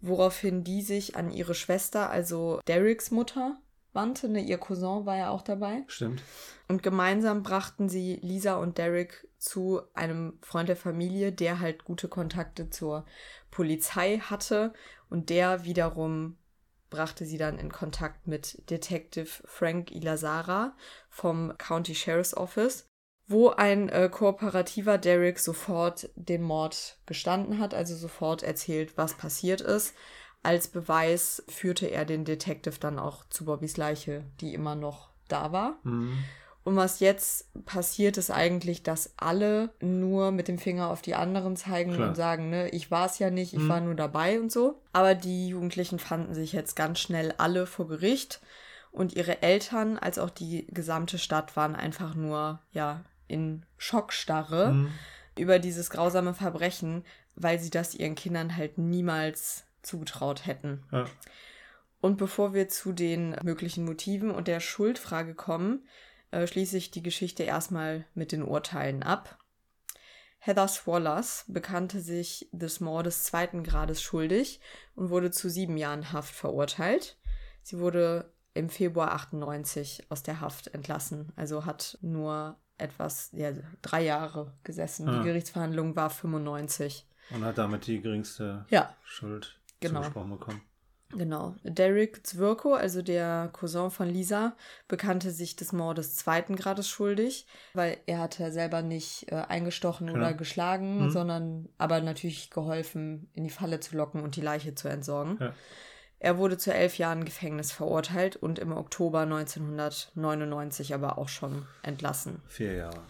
[0.00, 3.58] woraufhin die sich an ihre Schwester, also Dereks Mutter,
[3.92, 4.28] wandte.
[4.28, 5.82] Ne, ihr Cousin war ja auch dabei.
[5.88, 6.22] Stimmt.
[6.68, 12.08] Und gemeinsam brachten sie Lisa und Derek zu einem Freund der Familie, der halt gute
[12.08, 13.04] Kontakte zur
[13.50, 14.72] Polizei hatte
[15.10, 16.38] und der wiederum
[16.88, 20.74] brachte sie dann in Kontakt mit Detective Frank Ilazara
[21.08, 22.86] vom County Sheriff's Office,
[23.28, 29.60] wo ein äh, kooperativer Derek sofort den Mord gestanden hat, also sofort erzählt, was passiert
[29.60, 29.94] ist.
[30.42, 35.52] Als Beweis führte er den Detective dann auch zu Bobbys Leiche, die immer noch da
[35.52, 35.78] war.
[35.84, 36.24] Mhm.
[36.70, 41.56] Und was jetzt passiert, ist eigentlich, dass alle nur mit dem Finger auf die anderen
[41.56, 42.10] zeigen Klar.
[42.10, 43.68] und sagen, ne, ich war es ja nicht, ich mhm.
[43.68, 44.80] war nur dabei und so.
[44.92, 48.40] Aber die Jugendlichen fanden sich jetzt ganz schnell alle vor Gericht
[48.92, 54.92] und ihre Eltern als auch die gesamte Stadt waren einfach nur, ja, in Schockstarre mhm.
[55.36, 57.04] über dieses grausame Verbrechen,
[57.34, 60.84] weil sie das ihren Kindern halt niemals zugetraut hätten.
[60.92, 61.06] Ja.
[62.00, 65.82] Und bevor wir zu den möglichen Motiven und der Schuldfrage kommen,
[66.30, 69.38] äh, schließe ich die Geschichte erstmal mit den Urteilen ab.
[70.38, 74.60] Heather Swallers bekannte sich des Mordes zweiten Grades schuldig
[74.94, 77.18] und wurde zu sieben Jahren Haft verurteilt.
[77.62, 84.02] Sie wurde im Februar 98 aus der Haft entlassen, also hat nur etwas, ja, drei
[84.02, 85.08] Jahre gesessen.
[85.08, 85.18] Ah.
[85.18, 87.06] Die Gerichtsverhandlung war 95.
[87.30, 88.94] Und hat damit die geringste ja.
[89.04, 90.00] Schuld genau.
[90.00, 90.62] zugesprochen bekommen.
[91.12, 91.56] Genau.
[91.64, 94.54] Derek Zwirko, also der Cousin von Lisa,
[94.86, 100.18] bekannte sich des Mordes zweiten Grades schuldig, weil er hatte selber nicht äh, eingestochen genau.
[100.18, 101.10] oder geschlagen, mhm.
[101.10, 105.38] sondern aber natürlich geholfen, in die Falle zu locken und die Leiche zu entsorgen.
[105.40, 105.52] Ja.
[106.20, 112.42] Er wurde zu elf Jahren Gefängnis verurteilt und im Oktober 1999 aber auch schon entlassen.
[112.46, 113.00] Vier Jahre.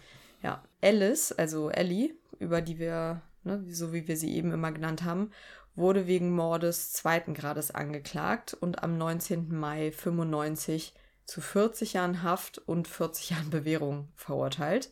[0.41, 0.63] Ja.
[0.81, 5.31] Alice, also Ellie, über die wir, ne, so wie wir sie eben immer genannt haben,
[5.75, 9.55] wurde wegen Mordes zweiten Grades angeklagt und am 19.
[9.55, 10.93] Mai 95
[11.25, 14.91] zu 40 Jahren Haft und 40 Jahren Bewährung verurteilt.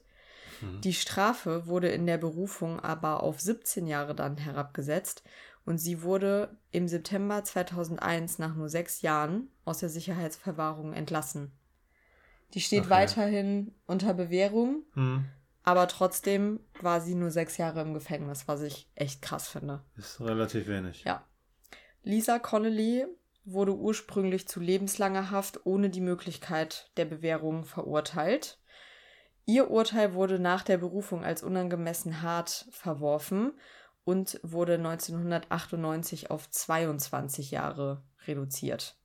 [0.61, 0.81] Mhm.
[0.81, 5.23] Die Strafe wurde in der Berufung aber auf 17 Jahre dann herabgesetzt
[5.65, 11.51] und sie wurde im September 2001 nach nur sechs Jahren aus der Sicherheitsverwahrung entlassen.
[12.53, 12.89] Die steht okay.
[12.89, 15.25] weiterhin unter Bewährung, mhm.
[15.69, 19.83] Aber trotzdem war sie nur sechs Jahre im Gefängnis, was ich echt krass finde.
[19.97, 21.03] Ist relativ wenig.
[21.03, 21.23] Ja.
[22.01, 23.05] Lisa Connolly
[23.45, 28.57] wurde ursprünglich zu lebenslanger Haft ohne die Möglichkeit der Bewährung verurteilt.
[29.45, 33.51] Ihr Urteil wurde nach der Berufung als unangemessen hart verworfen
[34.03, 38.97] und wurde 1998 auf 22 Jahre reduziert.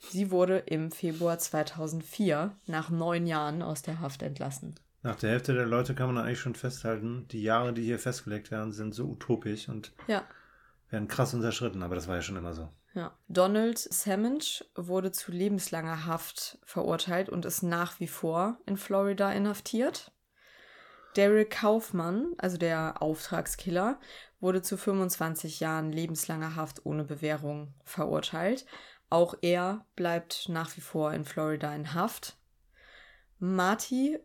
[0.00, 4.74] Sie wurde im Februar 2004 nach neun Jahren aus der Haft entlassen.
[5.02, 8.50] Nach der Hälfte der Leute kann man eigentlich schon festhalten, die Jahre, die hier festgelegt
[8.50, 10.24] werden, sind so utopisch und ja.
[10.90, 12.68] werden krass unterschritten, aber das war ja schon immer so.
[12.94, 13.16] Ja.
[13.28, 20.10] Donald Sammons wurde zu lebenslanger Haft verurteilt und ist nach wie vor in Florida inhaftiert.
[21.16, 24.00] Derek Kaufmann, also der Auftragskiller,
[24.40, 28.66] wurde zu 25 Jahren lebenslanger Haft ohne Bewährung verurteilt.
[29.10, 32.36] Auch er bleibt nach wie vor in Florida in Haft.
[33.38, 34.18] Marty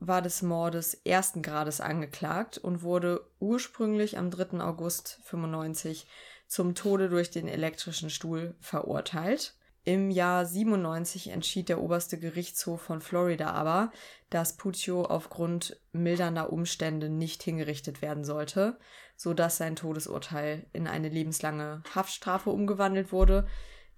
[0.00, 4.60] war des Mordes ersten Grades angeklagt und wurde ursprünglich am 3.
[4.60, 6.06] August 95
[6.46, 9.54] zum Tode durch den elektrischen Stuhl verurteilt.
[9.84, 13.90] Im Jahr 97 entschied der oberste Gerichtshof von Florida aber,
[14.28, 18.78] dass Puccio aufgrund mildernder Umstände nicht hingerichtet werden sollte,
[19.16, 23.46] so dass sein Todesurteil in eine lebenslange Haftstrafe umgewandelt wurde,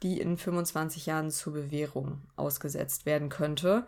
[0.02, 3.86] die in 25 Jahren zur Bewährung ausgesetzt werden könnte,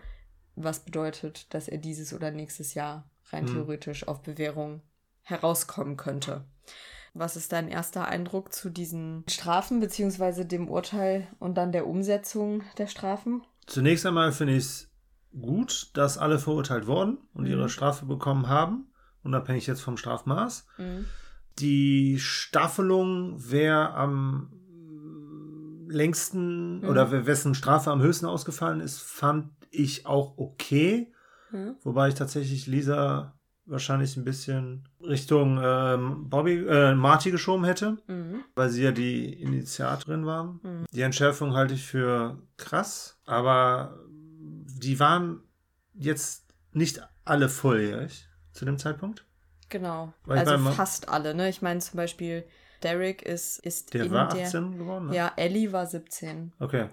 [0.56, 3.52] was bedeutet, dass er dieses oder nächstes Jahr rein mhm.
[3.52, 4.82] theoretisch auf Bewährung
[5.22, 6.44] herauskommen könnte.
[7.14, 12.62] Was ist dein erster Eindruck zu diesen Strafen beziehungsweise dem Urteil und dann der Umsetzung
[12.78, 13.42] der Strafen?
[13.66, 14.90] Zunächst einmal finde ich es
[15.38, 17.50] gut, dass alle verurteilt wurden und mhm.
[17.50, 18.90] ihre Strafe bekommen haben,
[19.22, 20.66] unabhängig jetzt vom Strafmaß.
[20.78, 21.04] Mhm.
[21.58, 24.50] Die Staffelung, wer am
[25.88, 26.88] längsten mhm.
[26.88, 31.12] oder wessen Strafe am höchsten ausgefallen ist, fand ich auch okay.
[31.50, 31.76] Mhm.
[31.82, 38.44] Wobei ich tatsächlich Lisa wahrscheinlich ein bisschen Richtung ähm, Bobby, äh, Marty geschoben hätte, mhm.
[38.54, 40.60] weil sie ja die Initiatorin waren.
[40.62, 40.84] Mhm.
[40.92, 45.42] Die Entschärfung halte ich für krass, aber die waren
[45.94, 49.24] jetzt nicht alle volljährig zu dem Zeitpunkt.
[49.68, 50.12] Genau.
[50.26, 51.48] Also fast alle, ne?
[51.48, 52.44] Ich meine zum Beispiel,
[52.82, 55.06] Derek ist, ist der war 18 der, geworden?
[55.06, 55.16] Ne?
[55.16, 56.52] Ja, Ellie war 17.
[56.58, 56.88] Okay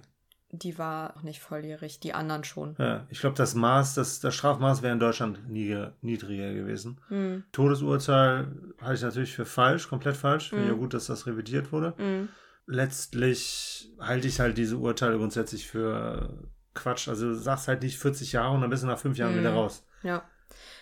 [0.51, 2.75] die war auch nicht volljährig, die anderen schon.
[2.79, 6.99] Ja, ich glaube, das Maß, das, das Strafmaß wäre in Deutschland nie, niedriger gewesen.
[7.09, 7.43] Mhm.
[7.51, 8.47] Todesurteil
[8.81, 10.49] halte ich natürlich für falsch, komplett falsch.
[10.49, 10.71] Finde mhm.
[10.71, 11.93] ja gut, dass das revidiert wurde.
[11.97, 12.29] Mhm.
[12.65, 17.07] Letztlich halte ich halt diese Urteile grundsätzlich für Quatsch.
[17.07, 19.51] Also du sagst halt nicht 40 Jahre und dann bist du nach fünf Jahren wieder
[19.51, 19.57] mhm.
[19.57, 19.85] raus.
[20.01, 20.23] Ja.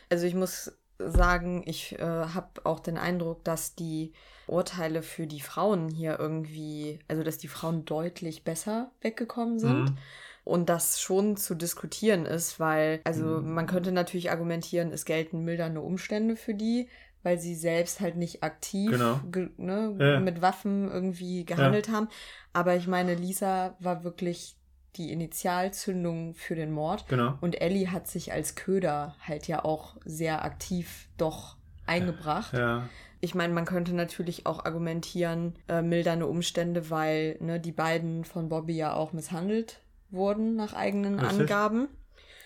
[0.10, 4.14] Also ich muss sagen, ich äh, habe auch den Eindruck, dass die
[4.48, 9.92] Urteile für die Frauen hier irgendwie, also dass die Frauen deutlich besser weggekommen sind.
[9.92, 9.98] Mhm.
[10.44, 13.54] Und das schon zu diskutieren ist, weil, also mhm.
[13.54, 16.88] man könnte natürlich argumentieren, es gelten mildernde Umstände für die,
[17.22, 19.20] weil sie selbst halt nicht aktiv genau.
[19.58, 20.20] ne, ja.
[20.22, 21.94] mit Waffen irgendwie gehandelt ja.
[21.94, 22.08] haben.
[22.54, 24.56] Aber ich meine, Lisa war wirklich
[24.96, 27.08] die Initialzündung für den Mord.
[27.08, 27.38] Genau.
[27.42, 32.54] Und Ellie hat sich als Köder halt ja auch sehr aktiv doch eingebracht.
[32.54, 32.88] Ja.
[33.20, 38.50] Ich meine, man könnte natürlich auch argumentieren, äh, mildernde Umstände, weil ne, die beiden von
[38.50, 41.42] Bobby ja auch misshandelt wurden nach eigenen Richtig.
[41.42, 41.88] Angaben.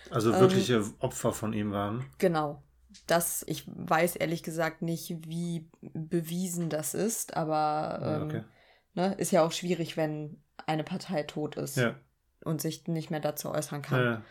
[0.10, 2.05] Also wirkliche ähm, Opfer von ihm waren.
[2.17, 2.63] Genau.
[3.07, 8.43] Das, ich weiß ehrlich gesagt nicht, wie bewiesen das ist, aber ähm, okay.
[8.95, 11.95] ne, ist ja auch schwierig, wenn eine Partei tot ist ja.
[12.43, 14.03] und sich nicht mehr dazu äußern kann.
[14.03, 14.21] Ja.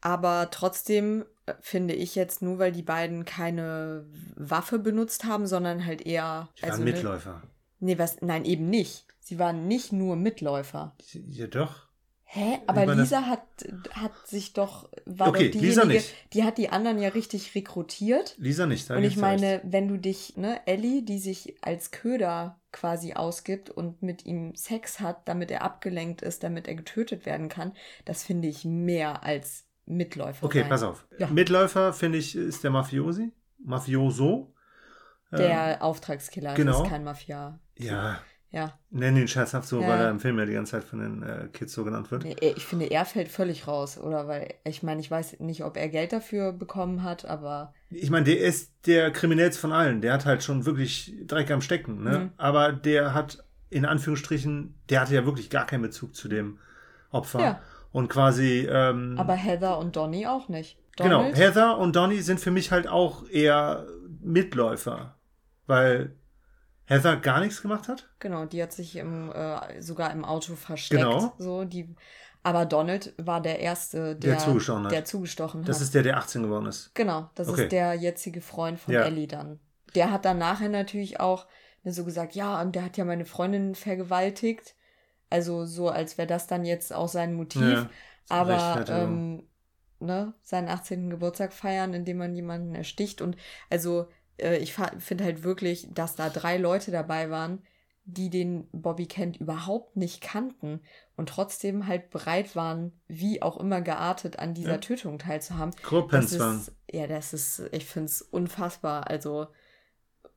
[0.00, 5.84] Aber trotzdem äh, finde ich jetzt nur, weil die beiden keine Waffe benutzt haben, sondern
[5.84, 6.48] halt eher.
[6.58, 7.32] Die waren also, ne Mitläufer.
[7.32, 7.40] Ne,
[7.80, 8.20] nee, was?
[8.22, 9.06] Nein, eben nicht.
[9.20, 10.96] Sie waren nicht nur Mitläufer.
[11.28, 11.90] Ja, doch.
[12.32, 12.60] Hä?
[12.68, 13.42] Aber Lisa hat,
[13.90, 16.14] hat sich doch, war okay, doch diejenige, Lisa nicht.
[16.32, 18.36] die hat die anderen ja richtig rekrutiert.
[18.38, 18.88] Lisa nicht.
[18.88, 19.64] Da und ich meine, recht.
[19.64, 25.00] wenn du dich, ne, Ellie, die sich als Köder quasi ausgibt und mit ihm Sex
[25.00, 27.72] hat, damit er abgelenkt ist, damit er getötet werden kann,
[28.04, 29.64] das finde ich mehr als
[29.96, 30.68] Mitläufer Okay, sein.
[30.68, 31.06] pass auf.
[31.18, 31.26] Ja.
[31.28, 33.32] Mitläufer, finde ich, ist der Mafiosi.
[33.62, 34.54] Mafioso.
[35.32, 36.82] Der ähm, Auftragskiller genau.
[36.82, 37.60] ist kein Mafia.
[37.78, 38.18] Ja.
[38.52, 38.76] Ja.
[38.90, 39.86] Nennen ihn scherzhaft so, Ja.
[39.88, 42.24] weil er im Film ja die ganze Zeit von den äh, Kids so genannt wird.
[42.24, 44.26] Er- ich finde, er fällt völlig raus, oder?
[44.26, 48.24] Weil, ich meine, ich weiß nicht, ob er Geld dafür bekommen hat, aber Ich meine,
[48.24, 50.00] der ist der kriminellste von allen.
[50.00, 52.18] Der hat halt schon wirklich Dreck am Stecken, ne?
[52.18, 52.30] Mhm.
[52.38, 56.58] Aber der hat in Anführungsstrichen, der hatte ja wirklich gar keinen Bezug zu dem
[57.12, 57.40] Opfer.
[57.40, 57.60] Ja.
[57.92, 60.78] Und quasi, ähm, aber Heather und Donny auch nicht.
[60.96, 63.86] genau, Donald, Heather und Donny sind für mich halt auch eher
[64.20, 65.16] Mitläufer.
[65.66, 66.14] Weil
[66.86, 68.08] Heather gar nichts gemacht hat.
[68.18, 71.02] Genau, die hat sich im, äh, sogar im Auto versteckt.
[71.02, 71.32] Genau.
[71.38, 71.94] So, die,
[72.42, 74.92] aber Donald war der Erste, Der der, zugestochen hat.
[74.92, 75.82] der zugestochen Das hat.
[75.82, 76.94] ist der, der 18 geworden ist.
[76.94, 77.62] Genau, das Okay.
[77.64, 79.02] ist der jetzige Freund von Ja.
[79.02, 79.60] Ellie dann.
[79.94, 81.46] Der hat dann nachher natürlich auch
[81.84, 84.74] so gesagt, ja, und der hat ja meine Freundin vergewaltigt.
[85.30, 87.62] Also so, als wäre das dann jetzt auch sein Motiv.
[87.62, 87.90] Ja,
[88.28, 89.38] Aber Rechtfertigung.
[90.00, 91.08] ähm, ne, seinen 18.
[91.10, 93.20] Geburtstag feiern, indem man jemanden ersticht.
[93.22, 93.36] Und
[93.70, 97.62] also äh, ich finde halt wirklich, dass da drei Leute dabei waren,
[98.04, 100.80] die den Bobby Kent überhaupt nicht kannten
[101.16, 104.78] und trotzdem halt bereit waren, wie auch immer geartet, an dieser Ja.
[104.78, 105.72] Tötung teilzuhaben.
[105.82, 106.66] Gruppens waren.
[106.90, 109.06] ja, das ist, ich finde es unfassbar.
[109.08, 109.46] Also,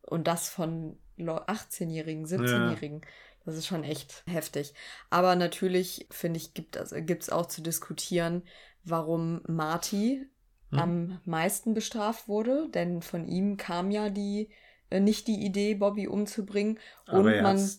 [0.04, 3.02] und das von Leu- 18-Jährigen, 17-Jährigen.
[3.46, 4.74] Das ist schon echt heftig.
[5.10, 8.44] Aber natürlich, finde ich, gibt es auch zu diskutieren,
[8.84, 10.26] warum Marty
[10.72, 10.80] Hm.
[10.80, 12.70] am meisten bestraft wurde.
[12.74, 14.50] Denn von ihm kam ja die,
[14.90, 16.80] äh, nicht die Idee, Bobby umzubringen.
[17.08, 17.70] Und Aber er man,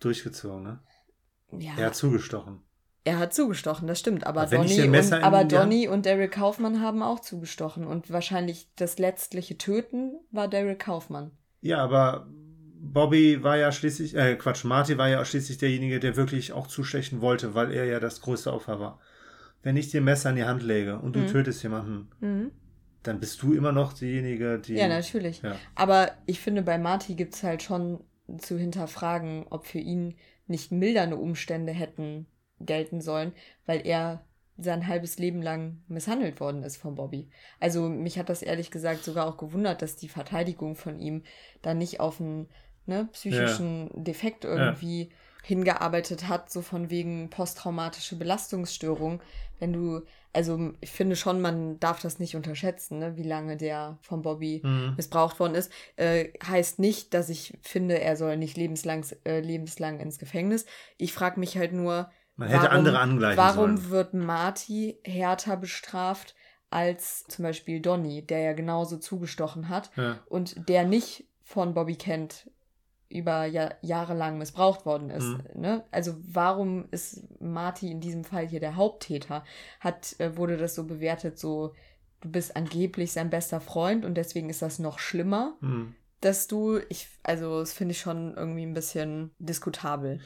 [0.00, 0.80] durchgezogen, ne?
[1.58, 2.60] ja, Er hat zugestochen.
[3.04, 4.26] er hat zugestochen, das stimmt.
[4.26, 7.86] Aber, Aber Donny, und, aber Donny und Derek Kaufmann haben auch zugestochen.
[7.86, 11.32] Und wahrscheinlich das letztliche Töten war Derek Kaufmann.
[11.60, 12.26] Ja, aber
[12.84, 17.20] Bobby war ja schließlich, äh, Quatsch, Marty war ja schließlich derjenige, der wirklich auch zustechen
[17.20, 18.98] wollte, weil er ja das größte Opfer war.
[19.62, 21.28] Wenn ich dir ein Messer in die Hand lege und du Mhm.
[21.28, 22.50] tötest jemanden, Mhm.
[23.04, 24.74] dann bist du immer noch diejenige, die.
[24.74, 25.42] Ja, natürlich.
[25.42, 25.54] Ja.
[25.76, 28.02] Aber ich finde, bei Marty gibt es halt schon
[28.38, 30.16] zu hinterfragen, ob für ihn
[30.48, 32.26] nicht mildernde Umstände hätten
[32.58, 33.32] gelten sollen,
[33.64, 34.24] weil er
[34.58, 37.28] sein halbes Leben lang misshandelt worden ist von Bobby.
[37.60, 41.22] Also mich hat das ehrlich gesagt sogar auch gewundert, dass die Verteidigung von ihm
[41.62, 42.48] da nicht auf einen
[42.86, 45.10] ne, psychischen Defekt irgendwie
[45.44, 49.20] hingearbeitet hat, so von wegen posttraumatische Belastungsstörung.
[49.58, 53.98] Wenn du, also ich finde schon, man darf das nicht unterschätzen, ne, wie lange der
[54.02, 54.94] von Bobby Mhm.
[54.96, 59.98] missbraucht worden ist, äh, heißt nicht, dass ich finde, er soll nicht lebenslang, äh, lebenslang
[59.98, 60.64] ins Gefängnis.
[60.96, 63.90] Ich frage mich halt nur, Man hätte andere angleichen warum sollen.
[63.90, 66.34] wird Marty härter bestraft
[66.70, 70.20] als zum Beispiel Donny, der ja genauso zugestochen hat Ja.
[70.26, 72.48] und der nicht von Bobby Kent
[73.12, 75.24] über ja Jahre lang missbraucht worden ist.
[75.24, 75.60] Mhm.
[75.60, 75.84] Ne?
[75.90, 79.44] Also warum ist Marty in diesem Fall hier der Haupttäter?
[79.80, 81.74] Hat, äh, wurde das so bewertet, so
[82.20, 85.94] du bist angeblich sein bester Freund und deswegen ist das noch schlimmer, Mhm.
[86.20, 90.20] dass du, ich, also das finde ich schon irgendwie ein bisschen diskutabel.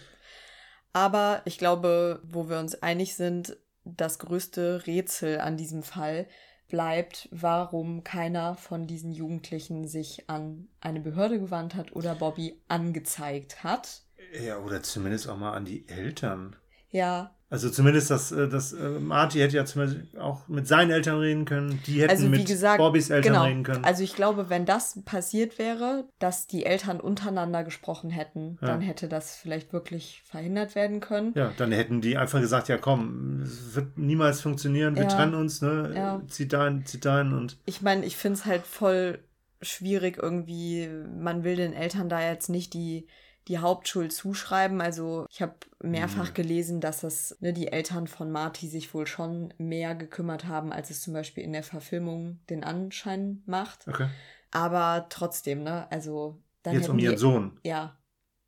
[0.92, 6.27] Aber ich glaube, wo wir uns einig sind, das größte Rätsel an diesem Fall
[6.69, 13.65] bleibt, warum keiner von diesen Jugendlichen sich an eine Behörde gewandt hat oder Bobby angezeigt
[13.65, 14.03] hat.
[14.45, 16.57] Ja, oder zumindest auch mal an die Eltern.
[16.90, 21.18] Ja, Also zumindest das, äh, das äh, Marty hätte ja zumindest auch mit seinen Eltern
[21.20, 21.81] reden können.
[21.87, 23.44] Die hätten also mit gesagt, Bobbys Eltern genau.
[23.44, 23.85] reden können.
[23.85, 28.66] Also ich glaube, wenn das passiert wäre, dass die Eltern untereinander gesprochen hätten, Ja.
[28.68, 31.33] dann hätte das vielleicht wirklich verhindert werden können.
[31.37, 35.09] ja, dann hätten die einfach gesagt, ja komm, es wird niemals funktionieren, wir Ja.
[35.09, 35.92] trennen uns, ne?
[35.94, 36.22] Ja.
[36.29, 39.20] Zieh dahin, zieh dahin und ich meine, ich finde es halt voll
[39.62, 40.88] schwierig irgendwie.
[41.18, 43.07] Man will den Eltern da jetzt nicht die,
[43.49, 44.81] die Hauptschuld zuschreiben.
[44.81, 46.35] Also ich habe mehrfach Mhm.
[46.35, 50.91] gelesen, dass das ne, die Eltern von Marty sich wohl schon mehr gekümmert haben, als
[50.91, 53.87] es zum Beispiel in der Verfilmung den Anschein macht.
[53.89, 54.09] okay.
[54.51, 55.91] Aber trotzdem, ne?
[55.91, 57.97] Also dann Jetzt um ihren die, Sohn Ja,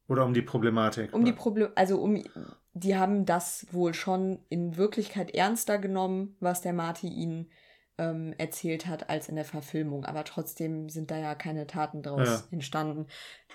[0.09, 1.13] oder um die Problematik.
[1.13, 2.23] um die Problem, also um,
[2.75, 7.51] die haben das wohl schon in Wirklichkeit ernster genommen, was der Marty ihnen
[7.99, 10.05] ähm, erzählt hat, als in der Verfilmung.
[10.05, 12.43] Aber trotzdem sind da ja keine Taten draus Ja.
[12.51, 13.07] entstanden,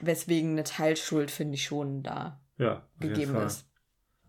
[0.01, 3.65] weswegen eine Teilschuld, finde ich, schon da ja, gegeben ist.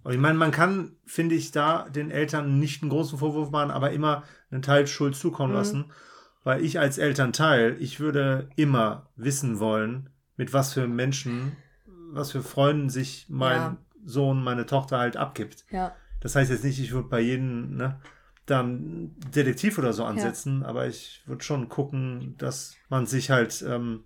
[0.03, 3.71] Und ich meine, man kann, finde ich, da den Eltern nicht einen großen Vorwurf machen,
[3.71, 5.59] aber immer einen Teil Schuld zukommen Mhm.
[5.59, 5.93] lassen.
[6.43, 11.57] Weil ich als Elternteil, ich würde immer wissen wollen, mit was für Menschen,
[12.13, 13.77] was für Freunden sich mein Ja.
[14.05, 15.65] Sohn, meine Tochter halt abgibt.
[15.71, 17.99] Ja, Das heißt jetzt nicht, ich würde bei jedem ne,
[18.47, 24.05] dann Detektiv oder so ansetzen, aber ich würde schon gucken, dass man sich halt ähm,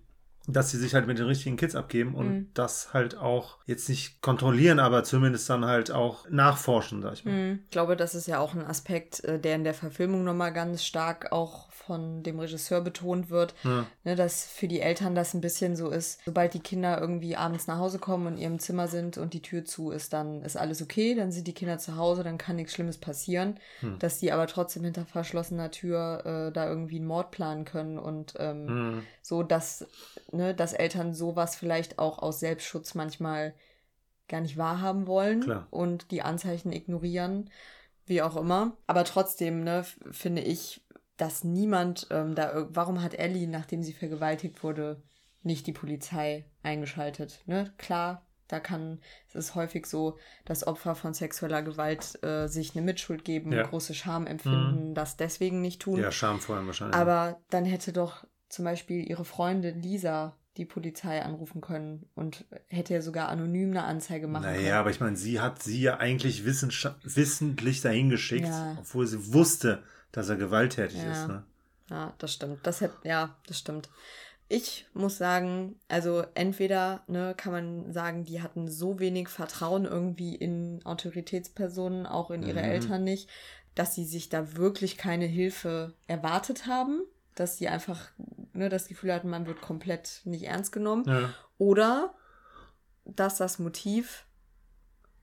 [0.53, 2.49] dass sie sich halt mit den richtigen Kids abgeben und mhm.
[2.53, 7.33] das halt auch jetzt nicht kontrollieren, aber zumindest dann halt auch nachforschen, sag ich mal.
[7.33, 7.59] Mhm.
[7.65, 10.83] Ich glaube, das ist ja auch ein Aspekt, äh, der in der Verfilmung nochmal ganz
[10.83, 13.87] stark auch von dem Regisseur betont wird, ja.
[14.03, 17.65] ne, dass für die Eltern das ein bisschen so ist, sobald die Kinder irgendwie abends
[17.65, 20.55] nach Hause kommen und in ihrem Zimmer sind und die Tür zu ist, dann ist
[20.55, 23.97] alles okay, dann sind die Kinder zu Hause, dann kann nichts Schlimmes passieren, hm.
[23.97, 28.35] dass die aber trotzdem hinter verschlossener Tür äh, da irgendwie einen Mord planen können und
[28.37, 29.03] ähm, hm.
[29.23, 29.87] so, dass,
[30.31, 33.55] ne, dass Eltern sowas vielleicht auch aus Selbstschutz manchmal
[34.27, 35.65] gar nicht wahrhaben wollen Klar.
[35.71, 37.49] und die Anzeichen ignorieren
[38.09, 38.75] wie auch immer.
[38.87, 40.81] Aber trotzdem, ne, finde ich,
[41.19, 45.03] dass niemand ähm, da, warum hat Ellie, nachdem sie vergewaltigt wurde,
[45.43, 47.41] nicht die Polizei eingeschaltet?
[47.45, 47.73] Ne?
[47.77, 52.85] Klar, da kann, es ist häufig so, dass Opfer von sexueller Gewalt äh, sich eine
[52.85, 53.63] Mitschuld geben, ja.
[53.63, 54.93] große Scham empfinden, mhm.
[54.95, 55.99] das deswegen nicht tun.
[55.99, 56.95] Ja, Scham vor allem wahrscheinlich.
[56.95, 62.93] Aber dann hätte doch zum Beispiel ihre Freundin Lisa die Polizei anrufen können und hätte
[62.93, 64.65] ja sogar anonym eine Anzeige machen naja, können.
[64.65, 68.77] Naja, aber ich meine, sie hat sie ja eigentlich wissentlich dahin geschickt, ja.
[68.79, 71.11] obwohl sie wusste, dass er gewalttätig ja.
[71.11, 71.27] ist.
[71.27, 71.43] Ne?
[71.89, 72.59] Ja, das stimmt.
[72.63, 73.89] Das hätte, ja, das stimmt.
[74.47, 80.35] Ich muss sagen, also entweder ne, kann man sagen, die hatten so wenig Vertrauen irgendwie
[80.35, 82.69] in Autoritätspersonen, auch in ihre mhm.
[82.69, 83.29] Eltern nicht,
[83.75, 87.01] dass sie sich da wirklich keine Hilfe erwartet haben,
[87.35, 88.09] dass sie einfach
[88.53, 91.05] ne, das Gefühl hatten, man wird komplett nicht ernst genommen.
[91.07, 91.33] Ja.
[91.59, 92.15] Oder
[93.05, 94.25] dass das Motiv,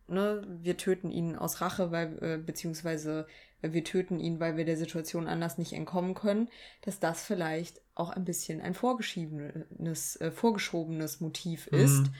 [0.06, 3.26] ne, wir töten ihn aus Rache, weil, äh, beziehungsweise
[3.62, 6.48] wir töten ihn, weil wir der Situation anders nicht entkommen können,
[6.82, 11.78] dass das vielleicht auch ein bisschen ein vorgeschiebenes, äh, vorgeschobenes Motiv mhm.
[11.78, 12.10] ist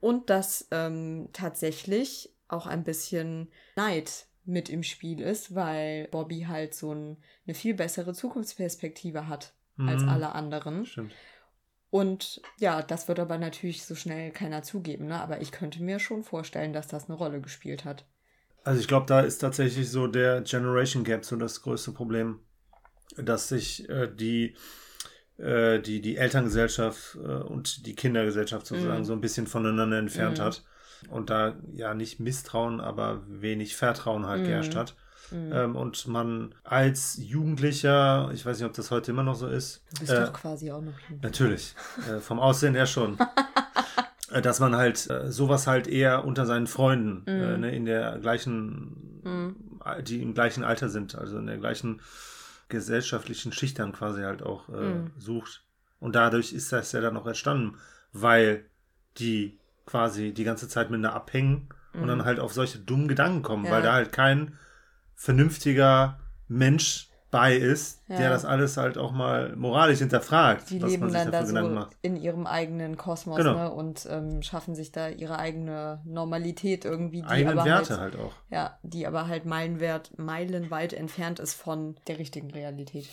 [0.00, 6.74] und dass ähm, tatsächlich auch ein bisschen Neid mit im Spiel ist, weil Bobby halt
[6.74, 7.16] so ein,
[7.46, 9.88] eine viel bessere Zukunftsperspektive hat mhm.
[9.88, 10.84] als alle anderen.
[10.84, 11.14] Stimmt.
[11.90, 15.20] Und ja, das wird aber natürlich so schnell keiner zugeben, ne?
[15.20, 18.04] aber ich könnte mir schon vorstellen, dass das eine Rolle gespielt hat.
[18.64, 22.40] Also ich glaube, da ist tatsächlich so der Generation Gap so das größte Problem,
[23.16, 24.56] dass sich äh, die,
[25.36, 29.04] äh, die, die Elterngesellschaft äh, und die Kindergesellschaft sozusagen mm.
[29.04, 30.42] so ein bisschen voneinander entfernt mm.
[30.42, 30.64] hat
[31.10, 34.44] und da ja nicht Misstrauen, aber wenig Vertrauen halt mm.
[34.46, 34.96] geherrscht hat.
[35.30, 35.52] Mm.
[35.52, 39.84] Ähm, und man als Jugendlicher, ich weiß nicht, ob das heute immer noch so ist.
[39.92, 41.22] Du bist doch quasi auch noch Jugendlicher.
[41.22, 41.74] Natürlich,
[42.10, 43.18] äh, vom Aussehen her schon.
[44.34, 47.28] Äh, dass man halt äh, sowas halt eher unter seinen Freunden mm.
[47.28, 49.56] äh, ne, in der gleichen, mm.
[50.02, 52.00] die im gleichen Alter sind, also in der gleichen
[52.68, 55.12] gesellschaftlichen Schicht dann quasi halt auch äh, mm.
[55.18, 55.62] sucht.
[56.00, 57.78] Und dadurch ist das ja dann auch entstanden,
[58.12, 58.64] weil
[59.18, 62.24] die quasi die ganze Zeit miteinander abhängen und dann mm.
[62.24, 63.70] halt auf solche dummen Gedanken kommen, ja.
[63.70, 64.54] weil da halt kein
[65.14, 66.18] vernünftiger
[66.48, 68.16] Mensch bei ist, ja.
[68.16, 70.70] der das alles halt auch mal moralisch hinterfragt.
[70.70, 73.54] Die leben dann da so in ihrem eigenen Kosmos genau.
[73.54, 77.22] ne, und ähm, schaffen sich da ihre eigene Normalität irgendwie.
[77.22, 78.34] Die Eigenen aber Werte halt, halt, auch.
[78.50, 83.08] Ja, die aber halt meilenwert, meilenweit entfernt ist von der richtigen Realität.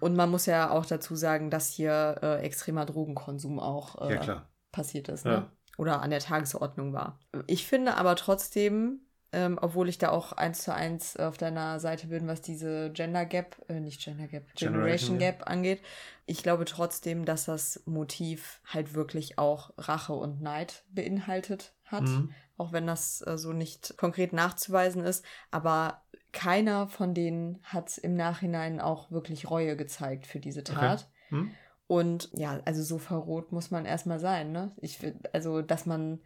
[0.00, 4.42] Und man muss ja auch dazu sagen, dass hier äh, extremer Drogenkonsum auch äh, ja,
[4.72, 5.24] passiert ist.
[5.24, 5.32] Ne?
[5.32, 5.50] Ja.
[5.76, 7.20] Oder an der Tagesordnung war.
[7.46, 9.02] Ich finde aber trotzdem,
[9.32, 13.26] ähm, obwohl ich da auch eins zu eins auf deiner Seite bin, was diese Gender
[13.26, 15.82] Gap, äh, nicht Gender Gap, Generation, Generation Gap angeht.
[16.26, 22.32] Ich glaube trotzdem, dass das Motiv halt wirklich auch Rache und Neid beinhaltet hat, mhm.
[22.56, 25.24] auch wenn das äh, so nicht konkret nachzuweisen ist.
[25.50, 26.02] Aber
[26.32, 31.08] keiner von denen hat im Nachhinein auch wirklich Reue gezeigt für diese Tat.
[31.26, 31.36] Okay.
[31.36, 31.50] Mhm.
[31.86, 34.72] Und ja, also so verrot muss man erstmal sein, ne?
[34.76, 35.00] Ich
[35.32, 36.20] also, dass man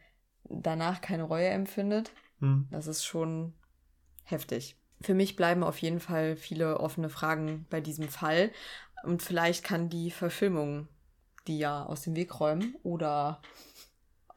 [0.44, 2.10] danach keine Reue empfindet,
[2.42, 2.68] hm.
[2.70, 3.54] Das ist schon
[4.24, 4.76] heftig.
[5.00, 8.50] Für mich bleiben auf jeden Fall viele offene Fragen bei diesem Fall.
[9.02, 10.88] Und vielleicht kann die Verfilmung
[11.46, 13.40] die ja aus dem Weg räumen oder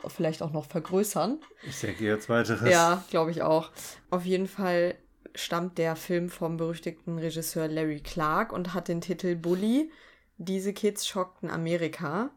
[0.08, 1.40] vielleicht auch noch vergrößern.
[1.68, 2.70] Ich denke jetzt weiteres.
[2.70, 3.72] Ja, glaube ich auch.
[4.10, 4.96] Auf jeden Fall
[5.34, 9.92] stammt der Film vom berüchtigten Regisseur Larry Clark und hat den Titel Bully.
[10.38, 12.30] Diese Kids schockten Amerika.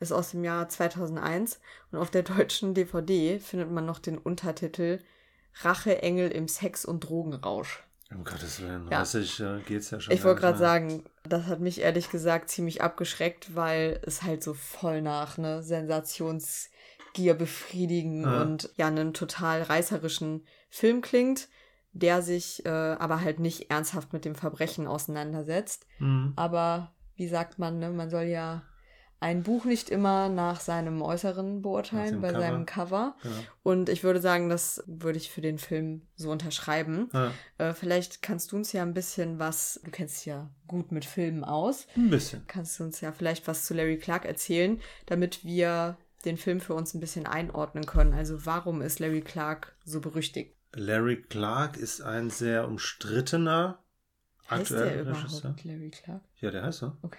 [0.00, 1.60] Ist aus dem Jahr 2001
[1.92, 4.98] und auf der deutschen DVD findet man noch den Untertitel
[5.62, 7.84] Racheengel im Sex- und Drogenrausch.
[8.10, 9.02] Um Gottes Willen, ja.
[9.02, 10.14] ich, äh, geht's ja schon.
[10.14, 14.54] Ich wollte gerade sagen, das hat mich ehrlich gesagt ziemlich abgeschreckt, weil es halt so
[14.54, 18.42] voll nach, ne, Sensationsgier befriedigen ja.
[18.42, 21.48] und ja, einen total reißerischen Film klingt,
[21.92, 25.86] der sich äh, aber halt nicht ernsthaft mit dem Verbrechen auseinandersetzt.
[25.98, 26.34] Mhm.
[26.36, 28.62] Aber wie sagt man, ne, man soll ja
[29.20, 32.40] ein Buch nicht immer nach seinem Äußeren beurteilen, bei Cover.
[32.40, 33.16] seinem Cover.
[33.22, 33.34] Genau.
[33.62, 37.08] Und ich würde sagen, das würde ich für den Film so unterschreiben.
[37.12, 37.32] Ja.
[37.58, 41.04] Äh, vielleicht kannst du uns ja ein bisschen was, du kennst dich ja gut mit
[41.04, 41.86] Filmen aus.
[41.96, 42.44] Ein bisschen.
[42.46, 46.74] Kannst du uns ja vielleicht was zu Larry Clark erzählen, damit wir den Film für
[46.74, 48.14] uns ein bisschen einordnen können.
[48.14, 50.56] Also warum ist Larry Clark so berüchtigt?
[50.74, 53.78] Larry Clark ist ein sehr umstrittener
[54.50, 56.22] Heißt der überhaupt Larry Clark?
[56.40, 56.92] Ja, der heißt so.
[57.02, 57.18] Okay.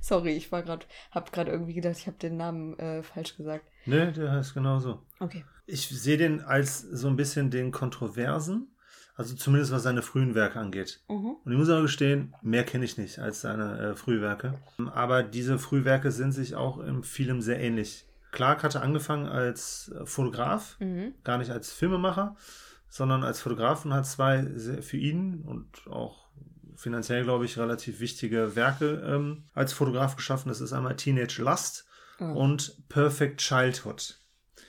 [0.00, 3.64] Sorry, ich war gerade, habe gerade irgendwie gedacht, ich habe den Namen äh, falsch gesagt.
[3.86, 5.02] Nee, der heißt genauso.
[5.20, 5.44] Okay.
[5.66, 8.68] Ich sehe den als so ein bisschen den Kontroversen,
[9.14, 11.00] also zumindest was seine frühen Werke angeht.
[11.08, 11.36] Mhm.
[11.44, 14.54] Und ich muss auch gestehen, mehr kenne ich nicht als seine äh, Frühwerke.
[14.94, 18.06] Aber diese Frühwerke sind sich auch in vielem sehr ähnlich.
[18.30, 21.14] Clark hatte angefangen als äh, Fotograf, mhm.
[21.24, 22.36] gar nicht als Filmemacher,
[22.88, 24.44] sondern als Fotograf und hat zwei
[24.80, 26.28] für ihn und auch
[26.78, 30.48] finanziell, glaube ich, relativ wichtige Werke ähm, als Fotograf geschaffen.
[30.48, 31.86] Das ist einmal Teenage Lust
[32.20, 32.24] oh.
[32.24, 34.18] und Perfect Childhood.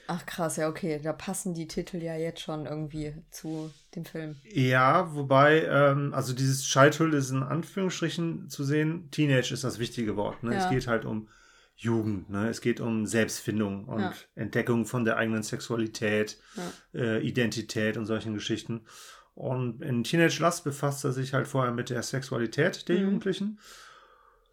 [0.08, 1.00] Ach krass, ja, okay.
[1.00, 4.34] Da passen die Titel ja jetzt schon irgendwie zu dem Film.
[4.42, 9.08] Ja, wobei, ähm, also dieses Childhood ist in Anführungsstrichen zu sehen.
[9.12, 10.42] Teenage ist das wichtige Wort.
[10.42, 10.54] Ne?
[10.54, 10.64] Ja.
[10.64, 11.28] Es geht halt um
[11.76, 12.28] Jugend.
[12.28, 12.48] Ne?
[12.48, 14.12] Es geht um Selbstfindung und ja.
[14.34, 17.00] Entdeckung von der eigenen Sexualität, ja.
[17.00, 18.82] äh, Identität und solchen Geschichten.
[19.34, 23.02] Und in Teenage Lust befasst er sich halt vorher mit der Sexualität der mhm.
[23.04, 23.58] Jugendlichen.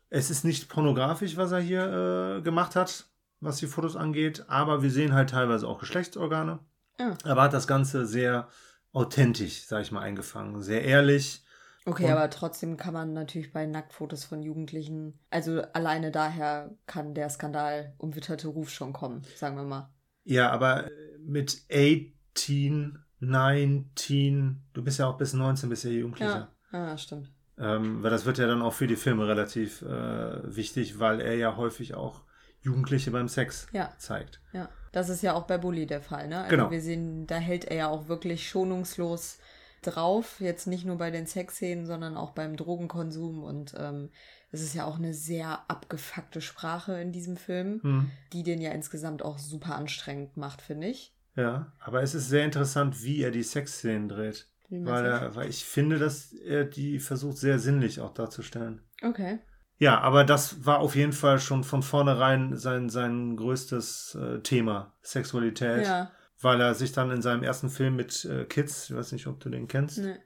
[0.09, 3.05] Es ist nicht pornografisch, was er hier äh, gemacht hat,
[3.41, 6.59] was die Fotos angeht, aber wir sehen halt teilweise auch Geschlechtsorgane.
[6.99, 7.17] Ja.
[7.23, 8.47] Aber hat das Ganze sehr
[8.93, 10.61] authentisch, sag ich mal, eingefangen.
[10.61, 11.43] Sehr ehrlich.
[11.85, 17.13] Okay, und aber trotzdem kann man natürlich bei Nacktfotos von Jugendlichen, also alleine daher kann
[17.13, 19.89] der Skandal umwitterte Ruf schon kommen, sagen wir mal.
[20.25, 26.49] Ja, aber mit 18 19, du bist ja auch bis 19, bist ja Jugendlicher.
[26.71, 27.31] Ja, ah, stimmt.
[27.59, 31.35] Ähm, weil das wird ja dann auch für die Filme relativ äh, wichtig, weil er
[31.35, 32.21] ja häufig auch
[32.61, 33.91] Jugendliche beim Sex ja.
[33.97, 34.41] zeigt.
[34.53, 36.39] Ja, das ist ja auch bei Bully der Fall, ne?
[36.39, 36.71] Also genau.
[36.71, 39.39] wir sehen, da hält er ja auch wirklich schonungslos
[39.81, 44.09] drauf, jetzt nicht nur bei den Sexszenen, sondern auch beim Drogenkonsum und ähm,
[44.51, 48.11] es ist ja auch eine sehr abgefuckte Sprache in diesem Film, hm.
[48.33, 51.13] die den ja insgesamt auch super anstrengend macht, finde ich.
[51.37, 54.49] Ja, aber es ist sehr interessant, wie er die Sexszenen dreht.
[54.69, 58.81] Weil, er, weil ich finde, dass er die versucht sehr sinnlich auch darzustellen.
[59.01, 59.39] Okay.
[59.77, 64.93] Ja, aber das war auf jeden Fall schon von vornherein sein, sein größtes äh, Thema,
[65.01, 65.85] Sexualität.
[65.85, 66.11] Ja.
[66.41, 69.39] Weil er sich dann in seinem ersten Film mit äh, Kids, ich weiß nicht, ob
[69.39, 69.99] du den kennst.
[69.99, 70.17] Nee.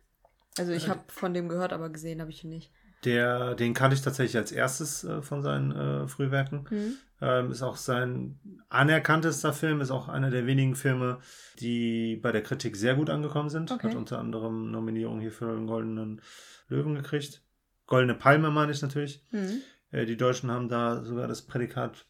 [0.58, 2.72] Also ich habe von dem gehört, aber gesehen habe ich ihn nicht.
[3.04, 6.68] Der, den kannte ich tatsächlich als erstes äh, von seinen äh, Frühwerken.
[6.70, 6.94] Mhm.
[7.22, 8.40] Ähm, ist auch sein
[8.70, 11.20] anerkanntester Film, ist auch einer der wenigen Filme,
[11.60, 13.72] die bei der Kritik sehr gut angekommen sind.
[13.72, 13.90] Okay.
[13.90, 16.22] Hat unter anderem Nominierung hier für den Goldenen
[16.68, 17.42] Löwen gekriegt.
[17.88, 19.24] Goldene Palme meine ich natürlich.
[19.32, 19.62] Mhm.
[19.92, 22.06] Äh, die Deutschen haben da sogar das Prädikat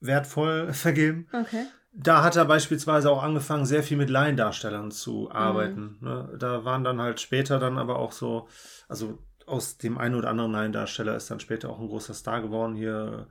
[0.00, 1.28] wertvoll vergeben.
[1.32, 1.66] Okay.
[1.94, 5.98] Da hat er beispielsweise auch angefangen, sehr viel mit Laiendarstellern zu arbeiten.
[6.00, 6.08] Mhm.
[6.08, 6.36] Ne?
[6.38, 8.48] Da waren dann halt später dann aber auch so,
[8.88, 9.18] also
[9.52, 12.74] aus dem einen oder anderen Laiendarsteller ist dann später auch ein großer Star geworden.
[12.74, 13.26] Hier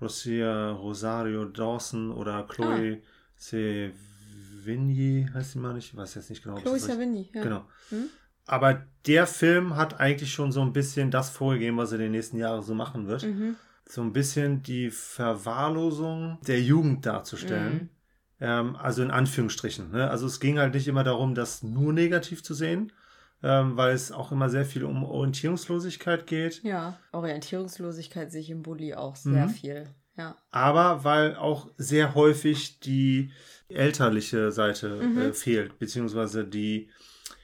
[0.00, 3.06] Rosia Rosario Dawson oder Chloe ah.
[3.36, 6.56] Sevigny, heißt sie mal nicht, ich weiß jetzt nicht genau.
[6.56, 7.42] Chloe Sevigny, ja.
[7.42, 7.66] Genau.
[7.90, 8.08] Hm?
[8.46, 12.38] Aber der Film hat eigentlich schon so ein bisschen das vorgegeben, was er die nächsten
[12.38, 13.24] Jahre so machen wird.
[13.24, 13.56] Mhm.
[13.84, 17.74] So ein bisschen die Verwahrlosung der Jugend darzustellen.
[17.74, 17.88] Mhm.
[18.40, 19.90] Ähm, also in Anführungsstrichen.
[19.90, 20.08] Ne?
[20.10, 22.92] Also es ging halt nicht immer darum, das nur negativ zu sehen,
[23.42, 26.62] ähm, weil es auch immer sehr viel um Orientierungslosigkeit geht.
[26.62, 29.50] Ja, Orientierungslosigkeit sehe ich im Bulli auch sehr mhm.
[29.50, 29.86] viel.
[30.16, 30.36] Ja.
[30.50, 33.30] Aber weil auch sehr häufig die
[33.68, 35.18] elterliche Seite mhm.
[35.18, 36.88] äh, fehlt, beziehungsweise die,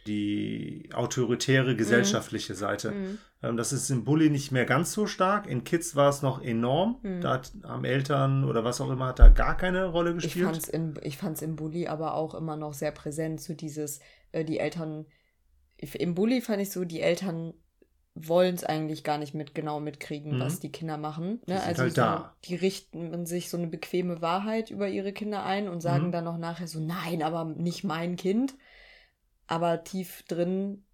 [0.07, 2.57] die autoritäre gesellschaftliche mhm.
[2.57, 2.91] Seite.
[2.93, 3.19] Mhm.
[3.43, 5.47] Ähm, das ist im Bully nicht mehr ganz so stark.
[5.47, 6.99] In Kids war es noch enorm.
[7.03, 7.21] Mhm.
[7.21, 10.47] Da hat, haben Eltern oder was auch immer hat da gar keine Rolle gespielt.
[11.03, 14.59] Ich fand es im Bully aber auch immer noch sehr präsent, so dieses, äh, die
[14.59, 15.07] Eltern
[15.95, 17.55] im Bulli fand ich so, die Eltern
[18.15, 20.41] wollen es eigentlich gar nicht mit genau mitkriegen, mhm.
[20.41, 21.41] was die Kinder machen.
[21.47, 21.55] Ne?
[21.55, 25.69] Die also halt so, die richten sich so eine bequeme Wahrheit über ihre Kinder ein
[25.69, 26.13] und sagen mhm.
[26.13, 28.55] dann noch nachher so, nein, aber nicht mein Kind.
[29.47, 30.85] Aber tief drin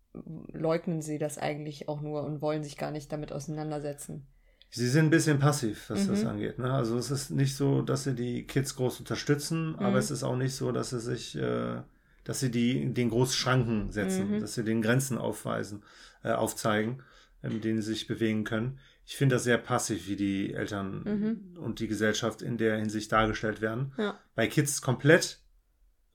[0.52, 4.26] leugnen sie das eigentlich auch nur und wollen sich gar nicht damit auseinandersetzen.
[4.70, 6.08] Sie sind ein bisschen passiv, was mhm.
[6.10, 6.58] das angeht.
[6.58, 6.72] Ne?
[6.72, 9.96] Also es ist nicht so, dass sie die Kids groß unterstützen, aber mhm.
[9.96, 11.80] es ist auch nicht so, dass sie sich äh,
[12.28, 14.40] dass sie die, den großen Schranken setzen, mhm.
[14.40, 15.82] dass sie den Grenzen aufweisen,
[16.22, 17.02] äh, aufzeigen,
[17.42, 18.78] in denen sie sich bewegen können.
[19.06, 21.58] Ich finde das sehr passiv, wie die Eltern mhm.
[21.58, 23.94] und die Gesellschaft in der Hinsicht dargestellt werden.
[23.96, 24.20] Ja.
[24.34, 25.40] Bei Kids komplett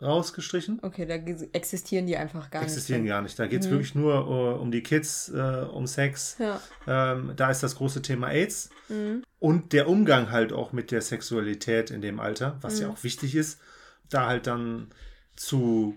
[0.04, 0.78] rausgestrichen.
[0.84, 3.06] Okay, da existieren die einfach gar existieren nicht.
[3.06, 3.40] Existieren gar nicht.
[3.40, 3.72] Da geht es mhm.
[3.72, 6.38] wirklich nur uh, um die Kids, uh, um Sex.
[6.38, 6.62] Ja.
[6.86, 8.70] Ähm, da ist das große Thema AIDS.
[8.88, 9.24] Mhm.
[9.40, 12.82] Und der Umgang halt auch mit der Sexualität in dem Alter, was mhm.
[12.82, 13.60] ja auch wichtig ist,
[14.10, 14.90] da halt dann
[15.36, 15.96] zu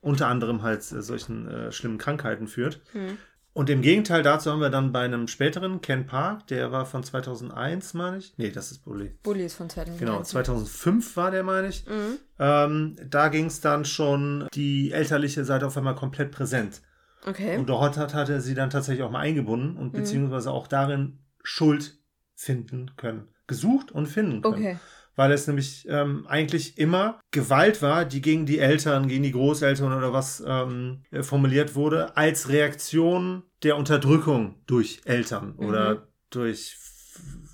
[0.00, 2.80] unter anderem halt äh, solchen äh, schlimmen Krankheiten führt.
[2.92, 3.18] Mhm.
[3.54, 7.04] Und im Gegenteil dazu haben wir dann bei einem späteren Ken Park, der war von
[7.04, 8.32] 2001, meine ich.
[8.38, 9.14] Nee, das ist Bully.
[9.22, 10.00] Bully ist von 2001.
[10.00, 11.84] Genau, 2005 war der, meine ich.
[11.86, 12.18] Mhm.
[12.38, 16.80] Ähm, da ging es dann schon die elterliche Seite auf einmal komplett präsent.
[17.26, 17.58] Okay.
[17.58, 19.98] Und dort hat, hat er sie dann tatsächlich auch mal eingebunden und mhm.
[19.98, 21.98] beziehungsweise auch darin Schuld
[22.34, 23.28] finden können.
[23.46, 24.54] Gesucht und finden können.
[24.54, 24.78] Okay
[25.16, 29.92] weil es nämlich ähm, eigentlich immer Gewalt war, die gegen die Eltern, gegen die Großeltern
[29.92, 35.66] oder was ähm, äh, formuliert wurde, als Reaktion der Unterdrückung durch Eltern mhm.
[35.66, 36.76] oder durch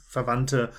[0.08, 0.70] Verwandte.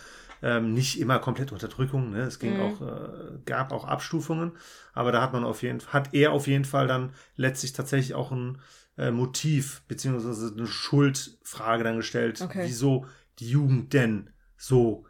[0.42, 2.22] Ähm, nicht immer komplett Unterdrückung, ne?
[2.22, 2.62] es ging mhm.
[2.62, 4.54] auch, äh, gab auch Abstufungen,
[4.94, 8.32] aber da hat man auf jeden hat er auf jeden Fall dann letztlich tatsächlich auch
[8.32, 8.62] ein
[8.98, 12.64] äh, Motiv beziehungsweise eine Schuldfrage dann gestellt, okay.
[12.64, 13.06] wieso
[13.40, 15.06] die Jugend denn so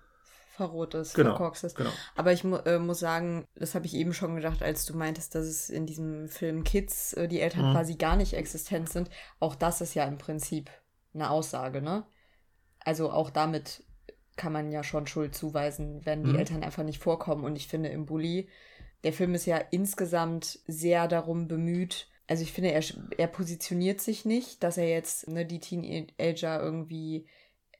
[0.59, 1.75] verroht ist, genau, verkorkst ist.
[1.75, 1.89] Genau.
[2.15, 5.35] Aber ich mu äh, muss sagen, das habe ich eben schon gedacht, als du meintest,
[5.35, 7.73] dass es in diesem Film Kids äh, die Eltern mhm.
[7.73, 9.09] quasi gar nicht existent sind.
[9.39, 10.69] Auch das ist ja im Prinzip
[11.13, 12.05] eine Aussage, ne?
[12.79, 13.83] Also auch damit
[14.35, 16.39] kann man ja schon Schuld zuweisen, wenn die mhm.
[16.39, 17.43] Eltern einfach nicht vorkommen.
[17.43, 18.49] Und ich finde im Bully,
[19.03, 22.83] der Film ist ja insgesamt sehr darum bemüht, also ich finde, er,
[23.17, 27.25] er positioniert sich nicht, dass er jetzt ne, die Teenager irgendwie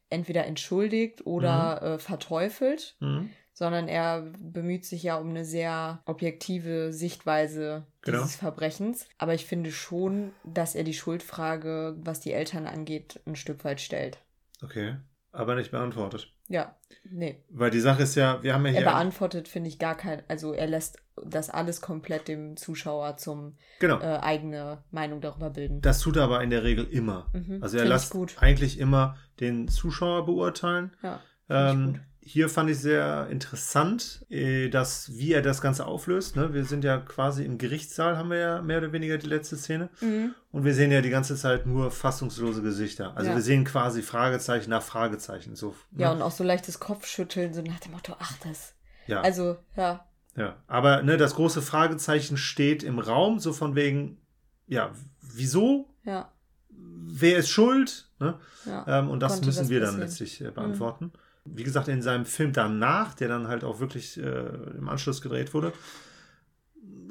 [0.09, 1.87] entweder entschuldigt oder mhm.
[1.87, 3.29] äh, verteufelt, mhm.
[3.53, 8.19] sondern er bemüht sich ja um eine sehr objektive Sichtweise genau.
[8.19, 9.07] dieses Verbrechens.
[9.17, 13.81] Aber ich finde schon, dass er die Schuldfrage, was die Eltern angeht, ein Stück weit
[13.81, 14.19] stellt.
[14.61, 14.95] Okay,
[15.31, 16.31] aber nicht beantwortet.
[16.49, 16.75] Ja,
[17.09, 17.43] nee.
[17.49, 18.81] Weil die Sache ist ja, wir haben ja hier.
[18.81, 23.55] Er beantwortet, finde ich, gar kein, also er lässt das alles komplett dem Zuschauer zum
[23.79, 23.99] genau.
[23.99, 25.81] äh, eigene Meinung darüber bilden.
[25.81, 27.27] Das tut er aber in der Regel immer.
[27.33, 30.91] Mhm, also er lässt eigentlich immer den Zuschauer beurteilen.
[31.03, 31.99] Ja, ähm,
[32.31, 36.35] hier fand ich sehr interessant, äh, dass, wie er das Ganze auflöst.
[36.35, 36.53] Ne?
[36.53, 39.89] Wir sind ja quasi im Gerichtssaal, haben wir ja mehr oder weniger die letzte Szene.
[39.99, 40.35] Mhm.
[40.51, 43.17] Und wir sehen ja die ganze Zeit nur fassungslose Gesichter.
[43.17, 43.35] Also ja.
[43.35, 45.55] wir sehen quasi Fragezeichen nach Fragezeichen.
[45.55, 46.03] So, ne?
[46.03, 48.75] Ja, und auch so leichtes Kopfschütteln, so nach dem Motto, ach das.
[49.07, 49.21] Ja.
[49.21, 50.05] Also, ja.
[50.35, 54.21] Ja, aber ne, das große Fragezeichen steht im Raum, so von wegen,
[54.67, 55.89] ja, wieso?
[56.03, 56.31] Ja.
[56.69, 58.07] Wer ist schuld?
[58.19, 58.39] Ne?
[58.65, 58.99] Ja.
[58.99, 61.05] Ähm, und das müssen das wir dann letztlich äh, beantworten.
[61.05, 61.28] Mhm.
[61.45, 65.53] Wie gesagt, in seinem Film danach, der dann halt auch wirklich äh, im Anschluss gedreht
[65.53, 65.73] wurde,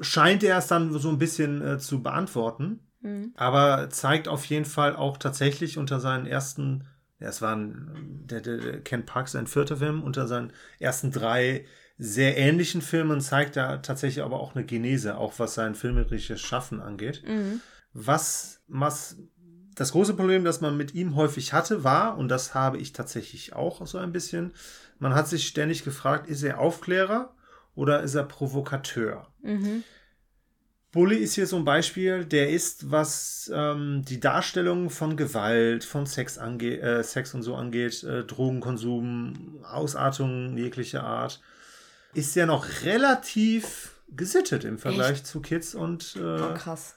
[0.01, 2.79] scheint er es dann so ein bisschen äh, zu beantworten.
[3.01, 3.33] Mhm.
[3.35, 6.85] Aber zeigt auf jeden Fall auch tatsächlich unter seinen ersten,
[7.19, 11.65] ja, es waren der, der, der Ken Parks ein vierter Film, unter seinen ersten drei
[11.97, 16.79] sehr ähnlichen Filmen zeigt er tatsächlich aber auch eine Genese, auch was sein filmerisches Schaffen
[16.79, 17.23] angeht.
[17.27, 17.59] Mhm.
[17.91, 19.17] Was, was
[19.75, 23.53] das große Problem, das man mit ihm häufig hatte, war, und das habe ich tatsächlich
[23.53, 24.53] auch so ein bisschen,
[24.99, 27.33] man hat sich ständig gefragt, ist er Aufklärer
[27.75, 29.27] oder ist er Provokateur?
[29.41, 29.83] Mhm.
[30.91, 36.07] Bully ist hier so ein Beispiel, der ist, was ähm, die Darstellung von Gewalt, von
[36.07, 41.41] Sex, ange äh, Sex und so angeht, äh, Drogenkonsum, Ausartung jeglicher Art,
[42.15, 45.27] ist ja noch relativ gesittet im Vergleich Echt?
[45.27, 46.15] zu Kids und.
[46.15, 46.95] Äh, oh, krass.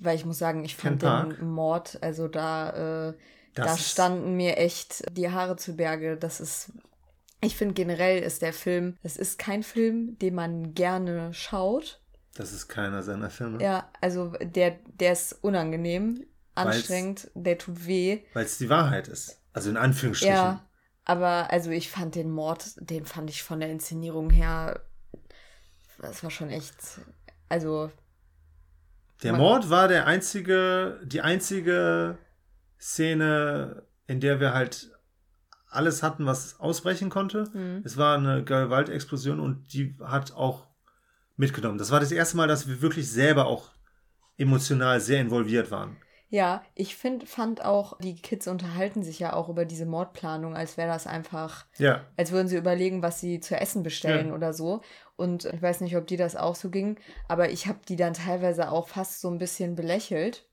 [0.00, 3.14] Weil ich muss sagen, ich fand den Mord, also da, äh,
[3.54, 6.16] da standen mir echt die Haare zu Berge.
[6.16, 6.72] Das ist.
[7.42, 12.00] Ich finde generell ist der Film, es ist kein Film, den man gerne schaut.
[12.34, 13.62] Das ist keiner seiner Filme.
[13.62, 18.20] Ja, also der, der ist unangenehm, anstrengend, weil's, der tut weh.
[18.34, 19.40] Weil es die Wahrheit ist.
[19.52, 20.34] Also in Anführungsstrichen.
[20.34, 20.68] Ja,
[21.04, 24.80] aber also ich fand den Mord, den fand ich von der Inszenierung her,
[25.98, 26.76] das war schon echt,
[27.48, 27.90] also.
[29.22, 32.18] Der Mord war der einzige, die einzige
[32.80, 34.90] Szene, in der wir halt
[35.68, 37.44] alles hatten, was ausbrechen konnte.
[37.52, 37.82] Mhm.
[37.84, 40.66] Es war eine Gewaltexplosion und die hat auch
[41.36, 41.78] mitgenommen.
[41.78, 43.72] Das war das erste Mal, dass wir wirklich selber auch
[44.36, 45.96] emotional sehr involviert waren.
[46.32, 50.76] Ja, ich find, fand auch, die Kids unterhalten sich ja auch über diese Mordplanung, als
[50.76, 52.02] wäre das einfach, ja.
[52.16, 54.34] als würden sie überlegen, was sie zu essen bestellen ja.
[54.34, 54.80] oder so.
[55.16, 58.14] Und ich weiß nicht, ob die das auch so ging, aber ich habe die dann
[58.14, 60.46] teilweise auch fast so ein bisschen belächelt.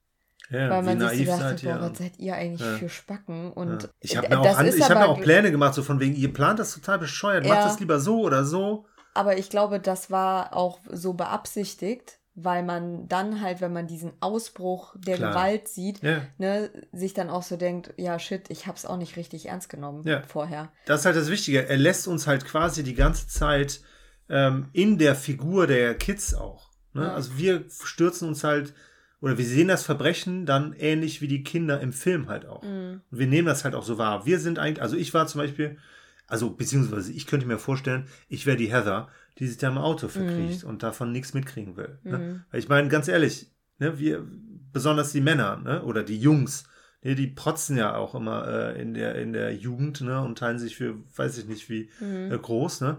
[0.50, 2.78] Ja, weil man sich so dachte, boah, was seid ihr eigentlich ja.
[2.78, 3.52] für Spacken?
[3.52, 3.90] Und ja.
[4.00, 6.58] ich habe mir, auch, an, hab mir auch Pläne gemacht, so von wegen, ihr plant
[6.58, 8.86] das total bescheuert, macht das lieber so oder so.
[9.14, 14.12] Aber ich glaube, das war auch so beabsichtigt, weil man dann halt, wenn man diesen
[14.20, 15.32] Ausbruch der Klar.
[15.32, 16.22] Gewalt sieht, ja.
[16.38, 20.04] ne, sich dann auch so denkt, ja shit, ich hab's auch nicht richtig ernst genommen
[20.06, 20.22] ja.
[20.22, 20.72] vorher.
[20.86, 21.68] Das ist halt das Wichtige.
[21.68, 23.82] Er lässt uns halt quasi die ganze Zeit
[24.30, 26.70] ähm, in der Figur der Kids auch.
[26.94, 27.06] Ne?
[27.06, 27.16] Ja.
[27.16, 28.76] Also wir stürzen uns halt,
[29.20, 32.62] oder wir sehen das Verbrechen dann ähnlich wie die Kinder im Film halt auch.
[32.62, 33.02] Mhm.
[33.10, 34.28] Und wir nehmen das halt auch so wahr.
[34.28, 35.80] Wir sind eigentlich, also ich war zum Beispiel,
[36.28, 39.08] also beziehungsweise ich könnte mir vorstellen, ich wäre die Heather,
[39.40, 40.70] die sich da im Auto verkriecht mhm.
[40.70, 42.00] und davon nichts mitkriegen will.
[42.04, 42.18] Ne?
[42.18, 42.44] Mhm.
[42.52, 44.26] Weil ich meine, ganz ehrlich, ne, wir,
[44.72, 46.66] besonders die Männer, ne, oder die Jungs,
[47.04, 50.60] ne, die protzen ja auch immer äh, in, der, in der Jugend, ne, und teilen
[50.60, 52.32] sich für, weiß ich nicht, wie mhm.
[52.32, 52.98] äh, groß, ne.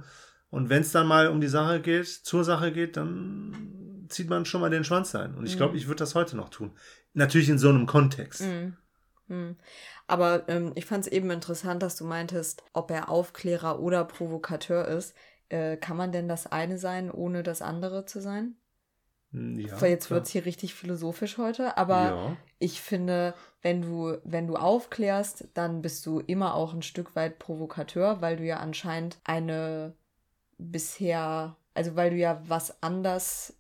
[0.51, 4.47] Und wenn es dann mal um die Sache geht, zur Sache geht, dann zieht man
[4.47, 5.35] schon mal den Schwanz ein.
[5.35, 5.79] Und ich glaube, mhm.
[5.79, 6.73] ich würde das heute noch tun.
[7.13, 8.43] Natürlich in so einem Kontext.
[8.43, 8.77] Mhm.
[9.29, 9.57] Mhm.
[10.07, 14.89] Aber ähm, ich fand es eben interessant, dass du meintest, ob er Aufklärer oder Provokateur
[14.89, 15.15] ist.
[15.49, 18.57] Äh, kann man denn das eine sein, ohne das andere zu sein?
[19.33, 22.37] Hm, ja, Jetzt wird es hier richtig philosophisch heute, aber ja.
[22.59, 27.39] ich finde, wenn du, wenn du aufklärst, dann bist du immer auch ein Stück weit
[27.39, 29.95] Provokateur, weil du ja anscheinend eine
[30.57, 33.55] bisher, also weil du ja was anders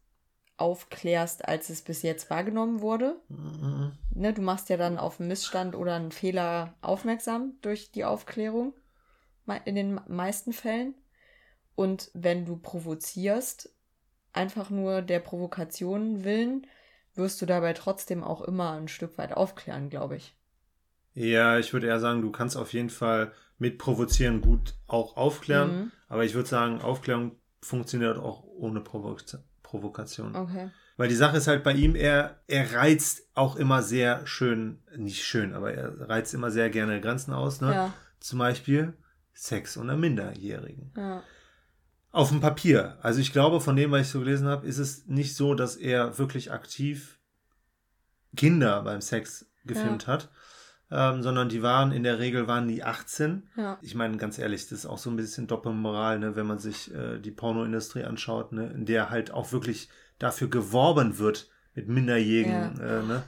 [0.57, 3.21] aufklärst, als es bis jetzt wahrgenommen wurde.
[3.29, 3.93] Mhm.
[4.15, 8.75] Ne, du machst ja dann auf einen Missstand oder einen Fehler aufmerksam durch die Aufklärung,
[9.65, 10.95] in den meisten Fällen.
[11.79, 13.73] Und wenn du provozierst,
[14.33, 16.67] einfach nur der Provokation willen,
[17.15, 20.35] wirst du dabei trotzdem auch immer ein Stück weit aufklären, glaube ich.
[21.15, 25.77] Ja, ich würde eher sagen, du kannst auf jeden Fall mit Provozieren gut auch aufklären.
[25.77, 25.93] Mhm.
[26.09, 29.17] Aber ich würde sagen, Aufklärung funktioniert auch ohne Provo
[29.63, 30.35] Provokation.
[30.35, 30.71] Okay.
[30.97, 35.23] Weil die Sache ist halt bei ihm, er, er reizt auch immer sehr schön, nicht
[35.23, 37.61] schön, aber er reizt immer sehr gerne Grenzen aus.
[37.61, 37.73] Ne?
[37.73, 37.95] Ja.
[38.19, 38.95] Zum Beispiel
[39.33, 40.91] Sex unter Minderjährigen.
[40.97, 41.23] Ja.
[42.11, 42.99] Auf dem Papier.
[43.03, 45.77] Also ich glaube, von dem, was ich so gelesen habe, ist es nicht so, dass
[45.77, 47.19] er wirklich aktiv
[48.37, 50.15] Kinder beim Sex gefilmt ja.
[50.15, 50.31] hat
[50.91, 53.49] ähm, sondern die waren in der Regel waren die 18.
[53.57, 53.79] Ja.
[53.83, 56.93] Ich meine, ganz ehrlich, das ist auch so ein bisschen Doppelmoral, ne, wenn man sich
[56.95, 59.89] äh, die Pornoindustrie anschaut, ne, in der halt auch wirklich
[60.19, 62.79] dafür geworben wird mit Minderjährigen.
[62.79, 63.01] Ja.
[63.01, 63.23] Äh, ne?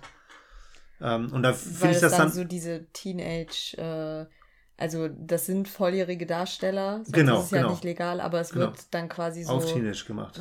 [1.02, 4.26] ähm, und da finde ich das dann, dann so diese Teenage äh,
[4.80, 7.70] also das sind volljährige Darsteller, sonst genau, ist es ja genau.
[7.70, 8.66] nicht legal, aber es genau.
[8.66, 10.40] wird dann quasi so auf Teenage gemacht.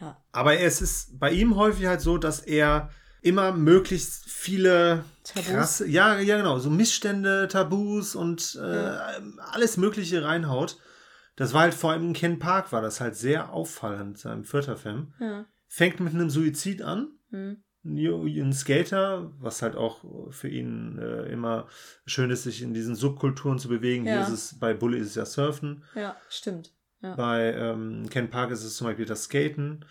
[0.00, 0.16] Ja.
[0.32, 5.48] Aber es ist bei ihm häufig halt so, dass er immer möglichst viele Tabus?
[5.48, 9.08] krasse, ja, ja, genau, so Missstände, Tabus und äh, ja.
[9.52, 10.78] alles Mögliche reinhaut.
[11.36, 14.76] Das war halt vor allem in Ken Park, war das halt sehr auffallend, seinem vierter
[14.76, 15.14] Film.
[15.18, 15.46] Ja.
[15.66, 17.18] Fängt mit einem Suizid an.
[17.30, 17.64] Mhm.
[17.84, 21.66] Ein Skater, was halt auch für ihn äh, immer
[22.06, 24.06] schön ist, sich in diesen Subkulturen zu bewegen.
[24.06, 24.14] Ja.
[24.14, 25.84] Hier ist es, bei Bully ist es ja Surfen.
[25.94, 26.72] Ja, stimmt.
[27.02, 27.14] Ja.
[27.14, 29.84] Bei ähm, Ken Park ist es zum Beispiel das Skaten.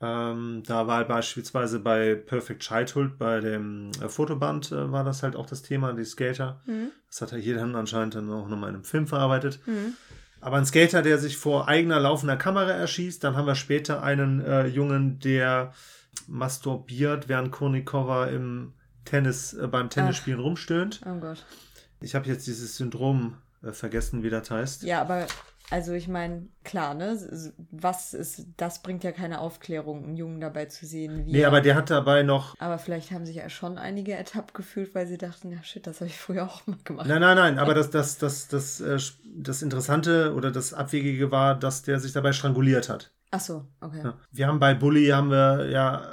[0.00, 5.36] Ähm, da war beispielsweise bei Perfect Childhood, bei dem äh, Fotoband, äh, war das halt
[5.36, 6.62] auch das Thema, die Skater.
[6.66, 6.90] Mhm.
[7.08, 9.60] Das hat er hier dann anscheinend dann auch nochmal in einem Film verarbeitet.
[9.66, 9.94] Mhm.
[10.40, 14.40] Aber ein Skater, der sich vor eigener laufender Kamera erschießt, dann haben wir später einen
[14.40, 15.72] äh, Jungen, der
[16.28, 20.44] masturbiert, während Kornikova im Tennis, äh, beim Tennisspielen Ach.
[20.44, 21.00] rumstöhnt.
[21.06, 21.44] Oh Gott.
[22.00, 24.82] Ich habe jetzt dieses Syndrom äh, vergessen, wie das heißt.
[24.82, 25.26] Ja, aber
[25.70, 27.18] also ich meine, klar, ne?
[27.70, 31.24] Was ist, das bringt ja keine Aufklärung, einen Jungen dabei zu sehen.
[31.24, 32.54] Wie nee, aber der hat dabei noch.
[32.58, 36.00] Aber vielleicht haben sich ja schon einige ertappt gefühlt, weil sie dachten, ja shit, das
[36.00, 37.06] habe ich früher auch mal gemacht.
[37.06, 41.30] Nein, nein, nein, aber das, das, das, das, das, äh, das Interessante oder das Abwegige
[41.30, 43.10] war, dass der sich dabei stranguliert hat.
[43.34, 44.00] Ach so, okay.
[44.04, 44.18] Ja.
[44.30, 46.08] Wir haben bei Bully haben wir ja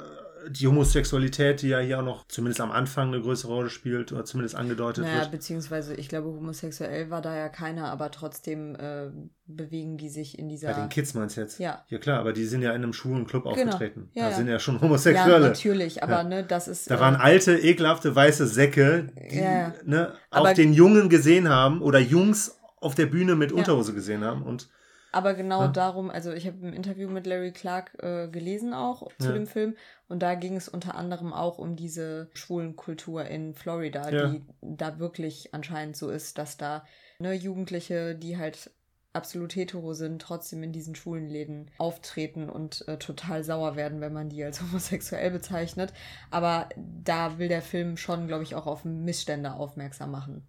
[0.48, 4.24] die Homosexualität, die ja hier auch noch zumindest am Anfang eine größere Rolle spielt oder
[4.24, 5.30] zumindest angedeutet naja, wird.
[5.30, 9.10] beziehungsweise ich glaube, homosexuell war da ja keiner, aber trotzdem äh,
[9.46, 10.72] bewegen die sich in dieser.
[10.72, 11.60] Bei den Kids meinst du jetzt?
[11.60, 11.84] Ja.
[11.88, 13.54] Ja klar, aber die sind ja in einem schwulen Club genau.
[13.54, 14.10] aufgetreten.
[14.14, 14.36] Ja, da ja.
[14.36, 15.44] sind ja schon Homosexuelle.
[15.44, 16.24] Ja, natürlich, aber ja.
[16.24, 16.90] ne, das ist.
[16.90, 19.74] Da äh, waren alte, ekelhafte weiße Säcke, die ja.
[19.84, 24.42] ne, auch den Jungen gesehen haben oder Jungs auf der Bühne mit Unterhose gesehen haben
[24.42, 24.68] und
[25.12, 25.68] aber genau ja.
[25.68, 29.32] darum, also ich habe ein Interview mit Larry Clark äh, gelesen auch zu ja.
[29.32, 29.76] dem Film
[30.08, 34.28] und da ging es unter anderem auch um diese schwulen Kultur in Florida, ja.
[34.28, 36.84] die da wirklich anscheinend so ist, dass da
[37.18, 38.70] ne, Jugendliche, die halt
[39.12, 44.12] absolut hetero sind, trotzdem in diesen schwulen Läden auftreten und äh, total sauer werden, wenn
[44.12, 45.92] man die als homosexuell bezeichnet.
[46.30, 50.48] Aber da will der Film schon, glaube ich, auch auf Missstände aufmerksam machen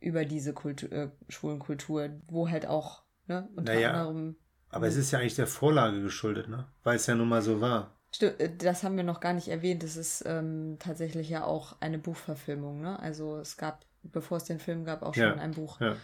[0.00, 3.48] über diese Kultur, äh, schwulen Kultur, wo halt auch Ne?
[3.54, 4.36] Unter naja, anderem.
[4.70, 6.66] Aber es ist ja eigentlich der Vorlage geschuldet, ne?
[6.82, 7.96] Weil es ja nun mal so war.
[8.12, 9.84] Stimmt, äh, das haben wir noch gar nicht erwähnt.
[9.84, 12.98] Es ist ähm, tatsächlich ja auch eine Buchverfilmung, ne?
[12.98, 15.80] Also es gab, bevor es den Film gab, auch schon ja, ein Buch.
[15.80, 15.94] Ja.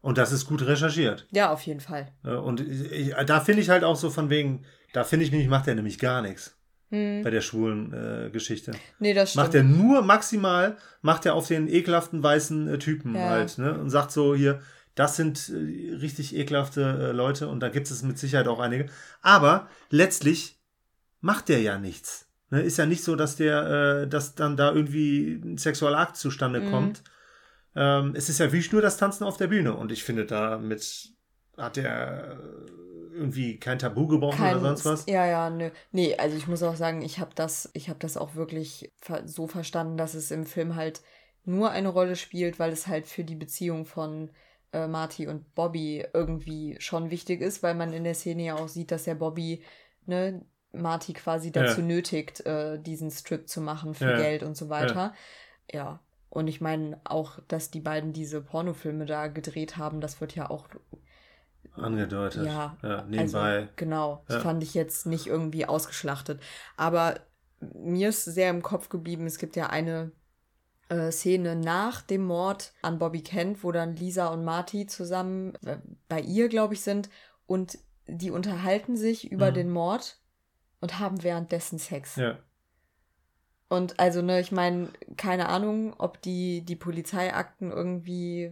[0.00, 1.28] Und das ist gut recherchiert.
[1.30, 2.08] Ja, auf jeden Fall.
[2.24, 5.68] Und ich, da finde ich halt auch so von wegen, da finde ich mich, macht
[5.68, 6.56] er nämlich gar nichts.
[6.88, 7.22] Hm.
[7.22, 8.72] Bei der schwulen äh, Geschichte.
[8.98, 9.44] Nee, das stimmt.
[9.44, 13.28] Macht er nur maximal, macht er auf den ekelhaften weißen äh, Typen ja.
[13.28, 13.78] halt, ne?
[13.78, 14.60] Und sagt so hier,
[14.94, 18.86] das sind äh, richtig ekelhafte äh, Leute und da gibt es mit Sicherheit auch einige.
[19.22, 20.58] Aber letztlich
[21.20, 22.26] macht der ja nichts.
[22.50, 26.60] Ne, ist ja nicht so, dass der, äh, dass dann da irgendwie ein Sexualakt zustande
[26.60, 26.70] mhm.
[26.70, 27.02] kommt.
[27.76, 29.74] Ähm, es ist ja wie nur das Tanzen auf der Bühne.
[29.74, 31.10] Und ich finde, damit
[31.56, 32.38] hat er
[33.12, 35.06] irgendwie kein Tabu gebrochen kein, oder sonst was?
[35.06, 35.70] Ja, ja, nö.
[35.92, 38.92] Nee, also ich muss auch sagen, ich habe das, ich habe das auch wirklich
[39.24, 41.02] so verstanden, dass es im Film halt
[41.44, 44.30] nur eine Rolle spielt, weil es halt für die Beziehung von
[44.72, 48.68] äh, Marty und Bobby irgendwie schon wichtig ist, weil man in der Szene ja auch
[48.68, 49.62] sieht, dass der Bobby,
[50.06, 51.86] ne, Marty quasi dazu ja.
[51.86, 54.16] nötigt, äh, diesen Strip zu machen für ja.
[54.16, 55.14] Geld und so weiter.
[55.72, 55.78] Ja.
[55.78, 56.00] ja.
[56.28, 60.48] Und ich meine auch, dass die beiden diese Pornofilme da gedreht haben, das wird ja
[60.48, 60.68] auch
[61.74, 62.46] angedeutet.
[62.46, 63.56] Ja, ja nebenbei.
[63.56, 66.40] Also, genau, das fand ich jetzt nicht irgendwie ausgeschlachtet.
[66.76, 67.18] Aber
[67.60, 70.12] mir ist sehr im Kopf geblieben, es gibt ja eine
[70.90, 75.78] äh, Szene nach dem Mord an Bobby Kent, wo dann Lisa und Marty zusammen äh,
[76.08, 77.08] bei ihr, glaube ich, sind
[77.46, 79.54] und die unterhalten sich über mhm.
[79.54, 80.18] den Mord
[80.80, 82.16] und haben währenddessen Sex.
[82.16, 82.38] Ja.
[83.68, 88.50] Und also, ne, ich meine, keine Ahnung, ob die die Polizeiakten irgendwie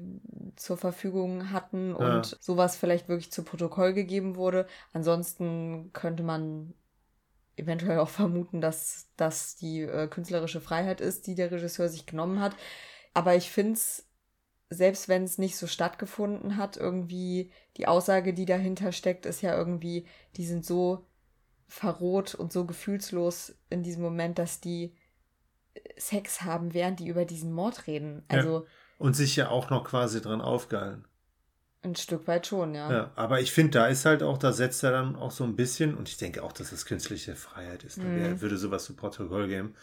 [0.55, 2.37] zur Verfügung hatten und ja.
[2.39, 4.69] sowas vielleicht wirklich zu Protokoll gegeben wurde.
[4.93, 6.73] Ansonsten könnte man
[7.59, 12.41] eventuell auch vermuten, dass das die äh, künstlerische Freiheit ist, die der Regisseur sich genommen
[12.41, 12.55] hat.
[13.15, 14.07] Aber ich finde es,
[14.71, 19.57] selbst wenn es nicht so stattgefunden hat, irgendwie die Aussage, die dahinter steckt, ist ja
[19.57, 20.07] irgendwie,
[20.37, 21.07] die sind so
[21.67, 24.95] verroht und so gefühlslos in diesem Moment, dass die
[25.97, 28.25] Sex haben, während die über diesen Mord reden.
[28.29, 28.67] Also ja.
[28.99, 31.08] Und sich ja auch noch quasi dran aufgeilen.
[31.83, 32.91] Ein Stück weit schon, ja.
[32.91, 35.55] Ja, aber ich finde, da ist halt auch, da setzt er dann auch so ein
[35.55, 37.99] bisschen, und ich denke auch, dass das künstliche Freiheit ist.
[37.99, 38.17] Mhm.
[38.17, 39.75] Wer würde sowas zu Protokoll geben?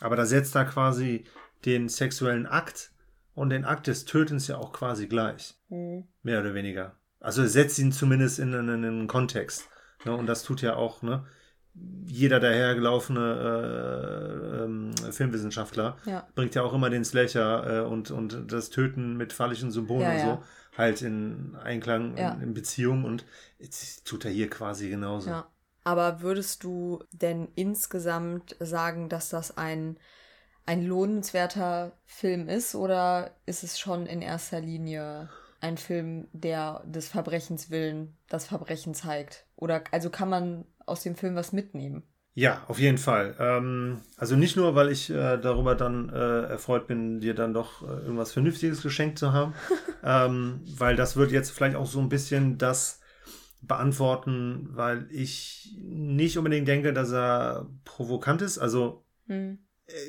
[0.00, 1.24] Aber da setzt er quasi
[1.64, 2.90] den sexuellen Akt
[3.34, 5.54] und den Akt des Tötens ja auch quasi gleich.
[5.68, 6.04] Mhm.
[6.22, 6.96] Mehr oder weniger.
[7.20, 9.68] Also er setzt ihn zumindest in einen Kontext.
[10.04, 10.16] Ne?
[10.16, 11.24] Und das tut ja auch, ne?
[12.06, 13.20] jeder dahergelaufene
[14.58, 16.26] äh, ähm, Filmwissenschaftler ja.
[16.34, 20.12] bringt ja auch immer den Slasher äh, und, und das Töten mit phallischen Symbolen ja,
[20.12, 20.42] und so ja.
[20.76, 23.24] Halt in Einklang, in, in, Beziehung und
[23.58, 25.30] jetzt tut er hier quasi genauso.
[25.30, 25.50] Ja.
[25.84, 29.98] Aber würdest du denn insgesamt sagen, dass das ein,
[30.64, 37.08] ein lohnenswerter Film ist oder ist es schon in erster Linie ein Film, der des
[37.08, 39.46] Verbrechens willen das Verbrechen zeigt?
[39.54, 42.02] Oder also kann man aus dem Film was mitnehmen.
[42.38, 43.34] Ja, auf jeden Fall.
[43.38, 47.80] Ähm, also nicht nur, weil ich äh, darüber dann äh, erfreut bin, dir dann doch
[47.80, 49.54] äh, irgendwas Vernünftiges geschenkt zu haben,
[50.04, 53.00] ähm, weil das wird jetzt vielleicht auch so ein bisschen das
[53.62, 58.58] beantworten, weil ich nicht unbedingt denke, dass er provokant ist.
[58.58, 59.56] Also hm.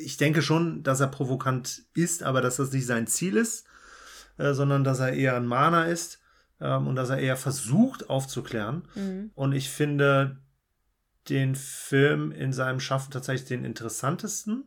[0.03, 3.65] ich denke schon, dass er provokant ist, aber dass das nicht sein Ziel ist,
[4.37, 6.19] äh, sondern dass er eher ein Mahner ist
[6.59, 8.83] ähm, und dass er eher versucht aufzuklären.
[8.95, 9.31] Mhm.
[9.33, 10.41] Und ich finde,
[11.29, 14.65] den Film in seinem Schaffen tatsächlich den interessantesten,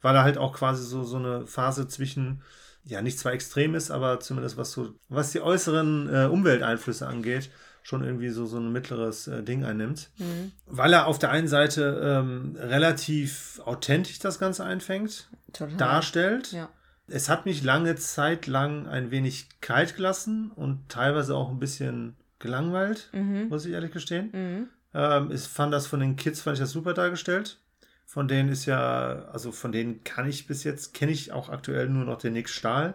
[0.00, 2.42] weil er halt auch quasi so, so eine Phase zwischen,
[2.84, 7.50] ja, nicht zwar extrem ist, aber zumindest was so, was die äußeren äh, Umwelteinflüsse angeht,
[7.82, 10.10] schon irgendwie so, so ein mittleres äh, Ding einnimmt.
[10.18, 10.52] Mhm.
[10.66, 15.76] Weil er auf der einen Seite ähm, relativ authentisch das Ganze einfängt, Total.
[15.76, 16.52] darstellt.
[16.52, 16.68] Ja.
[17.08, 22.16] Es hat mich lange Zeit lang ein wenig kalt gelassen und teilweise auch ein bisschen
[22.38, 23.48] gelangweilt, mhm.
[23.48, 24.30] muss ich ehrlich gestehen.
[24.32, 24.68] Mhm.
[24.94, 27.58] Ähm, ich fand das von den Kids, fand ich das super dargestellt.
[28.04, 31.88] Von denen ist ja, also von denen kann ich bis jetzt, kenne ich auch aktuell
[31.88, 32.94] nur noch den Nick Stahl,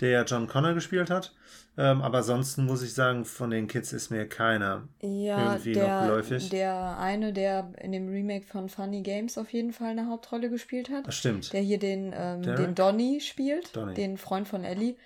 [0.00, 1.32] der ja John Connor gespielt hat.
[1.78, 5.86] Ähm, aber ansonsten muss ich sagen, von den Kids ist mir keiner ja, irgendwie der,
[5.86, 6.48] noch geläufig.
[6.48, 10.90] Der eine, der in dem Remake von Funny Games auf jeden Fall eine Hauptrolle gespielt
[10.90, 11.06] hat.
[11.06, 11.52] Das stimmt.
[11.52, 13.94] Der hier den, ähm, den Donny spielt, Donny.
[13.94, 14.96] den Freund von Ellie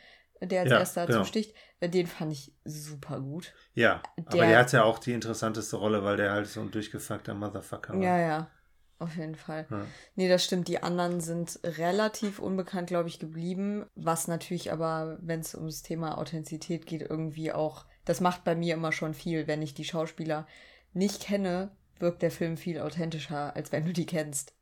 [0.47, 1.21] der als ja, erster genau.
[1.21, 1.55] zusticht, äh,
[1.89, 3.55] den fand ich super gut.
[3.75, 6.71] Ja, der, aber der hat ja auch die interessanteste Rolle, weil der halt so ein
[6.71, 8.03] durchgefuckter Motherfucker war.
[8.03, 8.51] Ja, ja,
[8.99, 9.67] auf jeden Fall.
[9.71, 9.87] Ja.
[10.15, 10.69] Nee, das stimmt.
[10.69, 13.87] Die anderen sind relativ unbekannt, glaube ich, geblieben.
[13.95, 18.75] Was natürlich aber, wenn es ums Thema Authentizität geht, irgendwie auch, das macht bei mir
[18.75, 19.47] immer schon viel.
[19.47, 20.47] Wenn ich die Schauspieler
[20.93, 24.55] nicht kenne, wirkt der Film viel authentischer, als wenn du die kennst.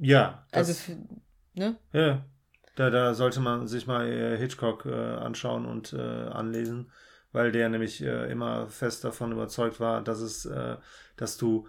[0.00, 0.46] Ja.
[0.52, 0.74] Also,
[1.54, 1.76] ne?
[1.92, 2.24] Ja.
[2.76, 6.92] Da, da sollte man sich mal äh, Hitchcock äh, anschauen und äh, anlesen,
[7.32, 10.76] weil der nämlich äh, immer fest davon überzeugt war, dass es, äh,
[11.16, 11.66] dass du,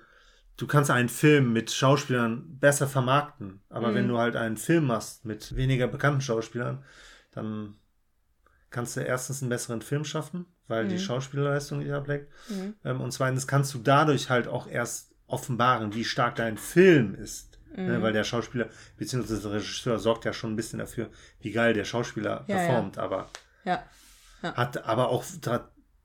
[0.58, 3.95] du kannst einen Film mit Schauspielern besser vermarkten, aber mhm.
[3.95, 6.84] wenn du halt einen Film machst mit weniger bekannten Schauspielern,
[7.32, 7.76] dann
[8.70, 10.89] kannst du erstens einen besseren Film schaffen, weil mhm.
[10.89, 12.32] die Schauspielerleistung nicht ableckt.
[12.49, 12.76] Mhm.
[12.84, 17.57] Ähm, und zweitens kannst du dadurch halt auch erst offenbaren, wie stark dein Film ist.
[17.76, 17.89] Ne, mhm.
[17.89, 19.41] Ne, weil der Schauspieler bzw.
[19.41, 21.09] der Regisseur sorgt ja schon ein bisschen dafür,
[21.41, 23.03] wie geil der Schauspieler ja, performt, ja.
[23.03, 23.30] aber
[23.65, 23.84] ja.
[24.41, 25.24] hat aber auch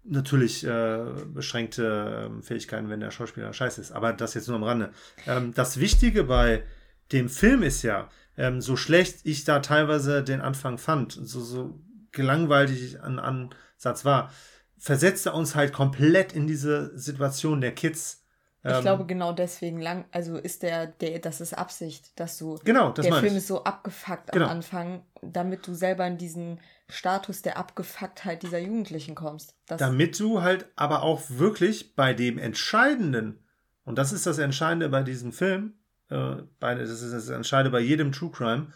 [0.04, 3.92] natürlich äh, beschränkte äh, Fähigkeiten, wenn der Schauspieler scheiße ist.
[3.92, 4.90] Aber das jetzt nur am Rande.
[5.26, 6.64] Ähm, das Wichtige bei
[7.12, 11.78] dem Film ist ja, ähm, so schlecht ich da teilweise den Anfang fand, so, so
[12.10, 14.32] gelangweilig ein Ansatz war,
[14.78, 18.21] versetzt er uns halt komplett in diese Situation der Kids.
[18.64, 22.60] Ich ähm, glaube genau deswegen lang, also ist der, der, das ist Absicht, dass du
[22.64, 23.38] genau, das der Film ich.
[23.38, 24.44] ist so abgefuckt genau.
[24.44, 29.56] am Anfang, damit du selber in diesen Status der Abgefucktheit dieser Jugendlichen kommst.
[29.66, 33.40] Damit du halt aber auch wirklich bei dem Entscheidenden,
[33.84, 35.74] und das ist das Entscheidende bei diesem Film,
[36.10, 38.68] äh, bei, das ist das Entscheidende bei jedem True Crime,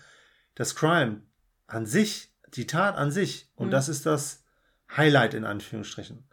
[0.56, 1.22] das Crime
[1.68, 3.72] an sich, die Tat an sich, und mhm.
[3.72, 4.42] das ist das
[4.96, 6.28] Highlight in Anführungsstrichen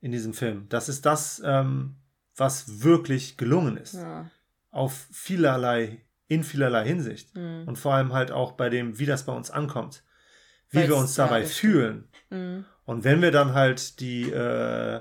[0.00, 0.66] in diesem Film.
[0.68, 1.96] Das ist das, ähm,
[2.36, 3.94] was wirklich gelungen ist.
[3.94, 4.30] Ja.
[4.70, 7.34] Auf vielerlei, in vielerlei Hinsicht.
[7.34, 7.64] Mhm.
[7.66, 10.04] Und vor allem halt auch bei dem, wie das bei uns ankommt.
[10.70, 12.08] Wie Weil's, wir uns dabei ja, fühlen.
[12.30, 12.64] Mhm.
[12.84, 15.00] Und wenn wir dann halt die, äh,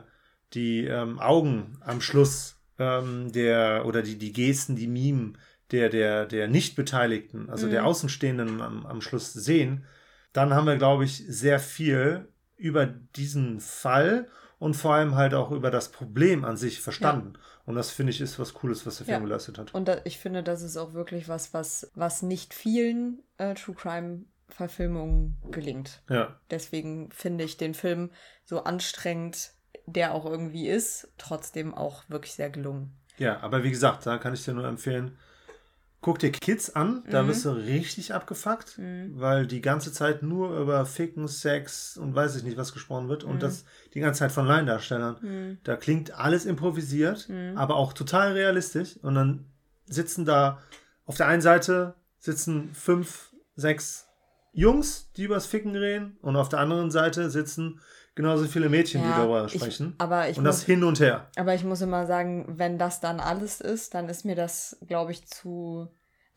[0.54, 5.38] die ähm, Augen am Schluss ähm, der, oder die, die Gesten, die Mimen
[5.72, 7.72] der, der, der Nicht-Beteiligten, also mhm.
[7.72, 9.86] der Außenstehenden am, am Schluss sehen,
[10.34, 12.28] dann haben wir, glaube ich, sehr viel
[12.58, 14.28] über diesen Fall
[14.60, 17.34] und vor allem halt auch über das Problem an sich verstanden.
[17.36, 17.40] Ja.
[17.66, 19.28] Und das finde ich ist was Cooles, was der Film ja.
[19.28, 19.74] geleistet hat.
[19.74, 23.76] Und da, ich finde, das ist auch wirklich was, was, was nicht vielen äh, True
[23.76, 26.02] Crime Verfilmungen gelingt.
[26.10, 26.40] Ja.
[26.52, 28.12] Deswegen finde ich den Film
[28.44, 29.52] so anstrengend,
[29.86, 32.96] der auch irgendwie ist, trotzdem auch wirklich sehr gelungen.
[33.18, 35.18] Ja, aber wie gesagt, da kann ich dir nur empfehlen,
[36.06, 37.28] Guck dir Kids an, da mhm.
[37.30, 39.14] bist du richtig abgefuckt, mhm.
[39.16, 43.24] weil die ganze Zeit nur über Ficken, Sex und weiß ich nicht was gesprochen wird
[43.24, 43.32] mhm.
[43.32, 45.18] und das die ganze Zeit von Laiendarstellern.
[45.20, 45.58] Mhm.
[45.64, 47.58] Da klingt alles improvisiert, mhm.
[47.58, 49.46] aber auch total realistisch und dann
[49.88, 50.60] sitzen da
[51.08, 54.06] auf der einen Seite sitzen fünf, sechs
[54.54, 57.80] Jungs, die übers Ficken reden und auf der anderen Seite sitzen
[58.16, 59.94] genauso viele Mädchen, ja, die darüber sprechen.
[59.96, 61.28] Ich, aber ich und muss, das hin und her.
[61.36, 65.12] Aber ich muss immer sagen, wenn das dann alles ist, dann ist mir das, glaube
[65.12, 65.88] ich, zu.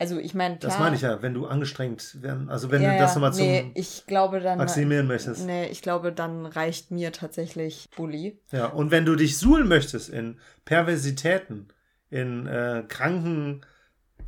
[0.01, 2.99] Also ich meine, Das meine ich ja, wenn du angestrengt werden, also wenn ja, du
[2.99, 5.45] das nochmal zum nee, ich glaube dann, maximieren möchtest.
[5.45, 8.41] Nee, ich glaube, dann reicht mir tatsächlich Bully.
[8.53, 11.73] Ja, und wenn du dich suhlen möchtest in Perversitäten,
[12.11, 13.63] in äh, kranken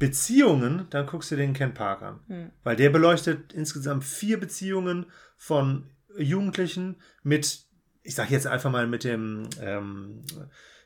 [0.01, 2.21] Beziehungen, dann guckst du den Ken Park an.
[2.27, 2.51] Hm.
[2.65, 5.85] Weil der beleuchtet insgesamt vier Beziehungen von
[6.19, 7.67] Jugendlichen mit,
[8.03, 10.23] ich sage jetzt einfach mal mit dem ähm,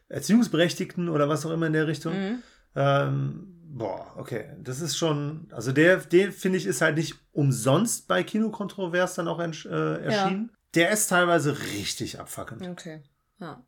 [0.08, 2.14] Erziehungsberechtigten oder was auch immer in der Richtung.
[2.14, 2.42] Mhm.
[2.76, 8.08] Ähm, boah, okay, das ist schon, also der, der finde ich ist halt nicht umsonst
[8.08, 10.50] bei Kinokontrovers dann auch äh, erschienen.
[10.52, 10.58] Ja.
[10.74, 12.66] Der ist teilweise richtig abfuckend.
[12.66, 13.02] Okay,
[13.38, 13.64] ja.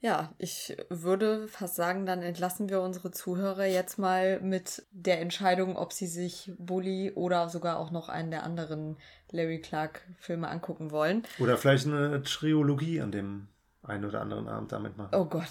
[0.00, 5.76] Ja, ich würde fast sagen, dann entlassen wir unsere Zuhörer jetzt mal mit der Entscheidung,
[5.76, 8.96] ob sie sich Bully oder sogar auch noch einen der anderen
[9.32, 11.24] Larry Clark-Filme angucken wollen.
[11.40, 13.48] Oder vielleicht eine Triologie an dem
[13.82, 15.14] einen oder anderen Abend damit machen.
[15.14, 15.48] Oh Gott,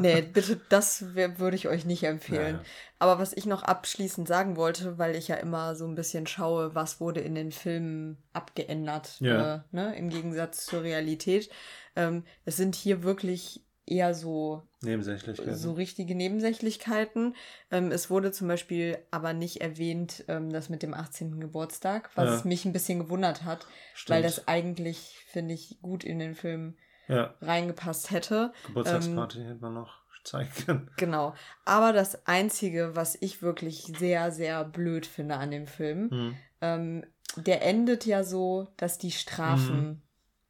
[0.00, 2.56] nee, bitte, das würde ich euch nicht empfehlen.
[2.56, 2.62] Ja.
[2.98, 6.74] Aber was ich noch abschließend sagen wollte, weil ich ja immer so ein bisschen schaue,
[6.74, 9.56] was wurde in den Filmen abgeändert, ja.
[9.56, 11.50] äh, ne, im Gegensatz zur Realität.
[11.94, 15.54] Ähm, es sind hier wirklich eher so Nebensächlichkeiten.
[15.54, 17.34] So richtige Nebensächlichkeiten.
[17.70, 21.40] Ähm, es wurde zum Beispiel aber nicht erwähnt, ähm, das mit dem 18.
[21.40, 22.48] Geburtstag, was ja.
[22.48, 24.16] mich ein bisschen gewundert hat, Stimmt.
[24.16, 26.76] weil das eigentlich, finde ich, gut in den Film
[27.08, 27.34] ja.
[27.40, 28.52] reingepasst hätte.
[28.66, 30.90] Geburtstagsparty ähm, hätte man noch zeigen können.
[30.96, 31.34] Genau.
[31.64, 36.36] Aber das Einzige, was ich wirklich sehr, sehr blöd finde an dem Film, hm.
[36.60, 37.04] ähm,
[37.36, 40.02] der endet ja so, dass die Strafen hm.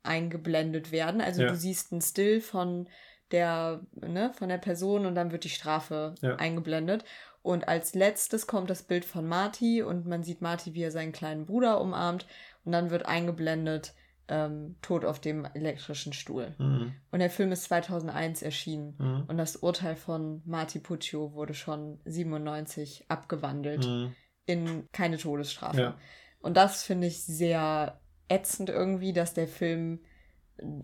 [0.02, 1.20] eingeblendet werden.
[1.20, 1.48] Also ja.
[1.48, 2.88] du siehst einen Still von
[3.34, 6.36] der, ne, von der Person und dann wird die Strafe ja.
[6.36, 7.04] eingeblendet.
[7.42, 11.12] Und als letztes kommt das Bild von Marty und man sieht Marty, wie er seinen
[11.12, 12.26] kleinen Bruder umarmt
[12.64, 13.92] und dann wird eingeblendet,
[14.28, 16.54] ähm, Tod auf dem elektrischen Stuhl.
[16.58, 16.94] Mhm.
[17.10, 19.24] Und der Film ist 2001 erschienen mhm.
[19.26, 24.14] und das Urteil von Marty Puccio wurde schon 97 abgewandelt mhm.
[24.46, 25.80] in keine Todesstrafe.
[25.80, 25.98] Ja.
[26.40, 30.00] Und das finde ich sehr ätzend irgendwie, dass der Film,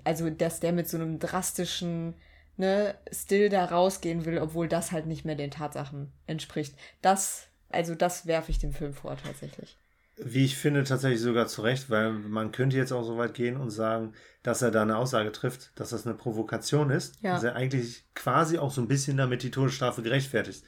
[0.04, 2.16] also dass der mit so einem drastischen
[2.56, 6.74] ne, still da rausgehen will, obwohl das halt nicht mehr den Tatsachen entspricht.
[7.02, 9.78] Das, also das werfe ich dem Film vor tatsächlich.
[10.22, 13.56] Wie ich finde, tatsächlich sogar zu Recht, weil man könnte jetzt auch so weit gehen
[13.56, 17.14] und sagen, dass er da eine Aussage trifft, dass das eine Provokation ist.
[17.22, 17.34] Ja.
[17.34, 20.62] Dass er eigentlich quasi auch so ein bisschen damit die Todesstrafe gerechtfertigt.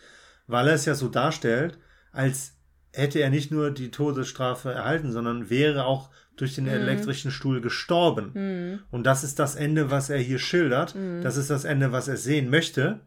[0.47, 1.79] Weil er es ja so darstellt,
[2.13, 2.55] als
[2.93, 6.71] hätte er nicht nur die Todesstrafe erhalten, sondern wäre auch durch den mhm.
[6.71, 8.33] elektrischen Stuhl gestorben.
[8.35, 8.81] Mhm.
[8.91, 10.95] Und das ist das Ende, was er hier schildert.
[10.95, 11.23] Mhm.
[11.23, 13.01] Das ist das Ende, was er sehen möchte.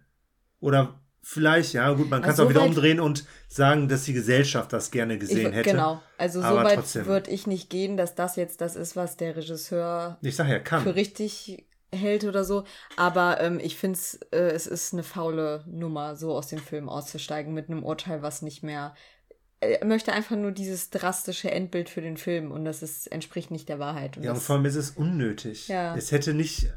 [0.59, 4.13] Oder Vielleicht, ja, gut, man kann es also auch wieder umdrehen und sagen, dass die
[4.13, 5.71] Gesellschaft das gerne gesehen ich, hätte.
[5.71, 9.35] Genau, also so weit würde ich nicht gehen, dass das jetzt das ist, was der
[9.35, 10.83] Regisseur ich sag ja, kann.
[10.83, 12.63] für richtig hält oder so.
[12.95, 13.97] Aber ähm, ich finde
[14.31, 18.43] äh, es ist eine faule Nummer, so aus dem Film auszusteigen mit einem Urteil, was
[18.43, 18.93] nicht mehr.
[19.65, 23.69] Er möchte einfach nur dieses drastische Endbild für den Film und das ist, entspricht nicht
[23.69, 24.17] der Wahrheit.
[24.17, 25.67] Und ja, und vor allem ist es unnötig.
[25.67, 25.95] Ja.
[25.95, 26.69] Es hätte nicht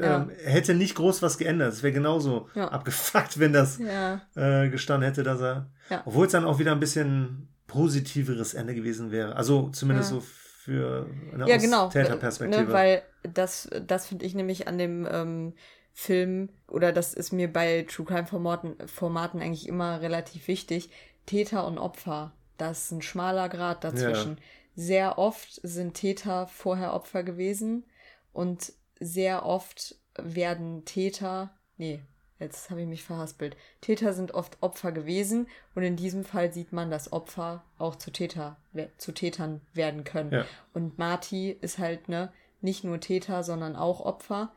[0.00, 0.28] ja.
[0.28, 1.72] äh, hätte nicht groß was geändert.
[1.72, 2.68] Es wäre genauso ja.
[2.68, 4.20] abgefuckt, wenn das ja.
[4.34, 5.70] äh, gestanden hätte, dass er.
[6.04, 9.36] Obwohl es dann auch wieder ein bisschen positiveres Ende gewesen wäre.
[9.36, 11.88] Also zumindest so für eine ja, genau.
[11.88, 12.64] Täterperspektive.
[12.64, 15.54] Ne, weil das, das finde ich nämlich an dem ähm,
[15.92, 20.90] Film, oder das ist mir bei True Crime Formaten, Formaten eigentlich immer relativ wichtig.
[21.26, 24.38] Täter und Opfer, das ist ein schmaler Grad dazwischen.
[24.74, 27.84] Sehr oft sind Täter vorher Opfer gewesen
[28.32, 32.00] und sehr oft werden Täter, nee,
[32.38, 33.56] jetzt habe ich mich verhaspelt.
[33.80, 38.10] Täter sind oft Opfer gewesen und in diesem Fall sieht man, dass Opfer auch zu
[38.10, 38.56] Täter,
[38.98, 40.32] zu Tätern werden können.
[40.32, 40.46] Ja.
[40.72, 44.52] Und Marty ist halt, ne, nicht nur Täter, sondern auch Opfer.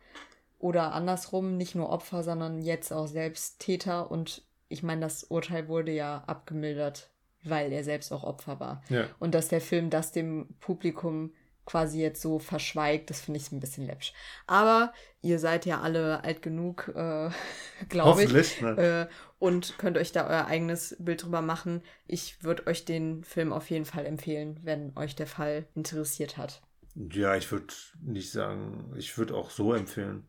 [0.59, 4.09] Oder andersrum, nicht nur Opfer, sondern jetzt auch selbst Täter.
[4.09, 7.11] Und ich meine, das Urteil wurde ja abgemildert,
[7.43, 8.83] weil er selbst auch Opfer war.
[8.89, 9.07] Ja.
[9.19, 11.33] Und dass der Film das dem Publikum
[11.65, 14.13] quasi jetzt so verschweigt, das finde ich ein bisschen läppsch.
[14.45, 17.29] Aber ihr seid ja alle alt genug, äh,
[17.89, 18.61] glaube ich.
[18.61, 19.09] Ne?
[19.09, 21.81] Äh, und könnt euch da euer eigenes Bild drüber machen.
[22.07, 26.61] Ich würde euch den Film auf jeden Fall empfehlen, wenn euch der Fall interessiert hat.
[26.95, 30.27] Ja, ich würde nicht sagen, ich würde auch so empfehlen.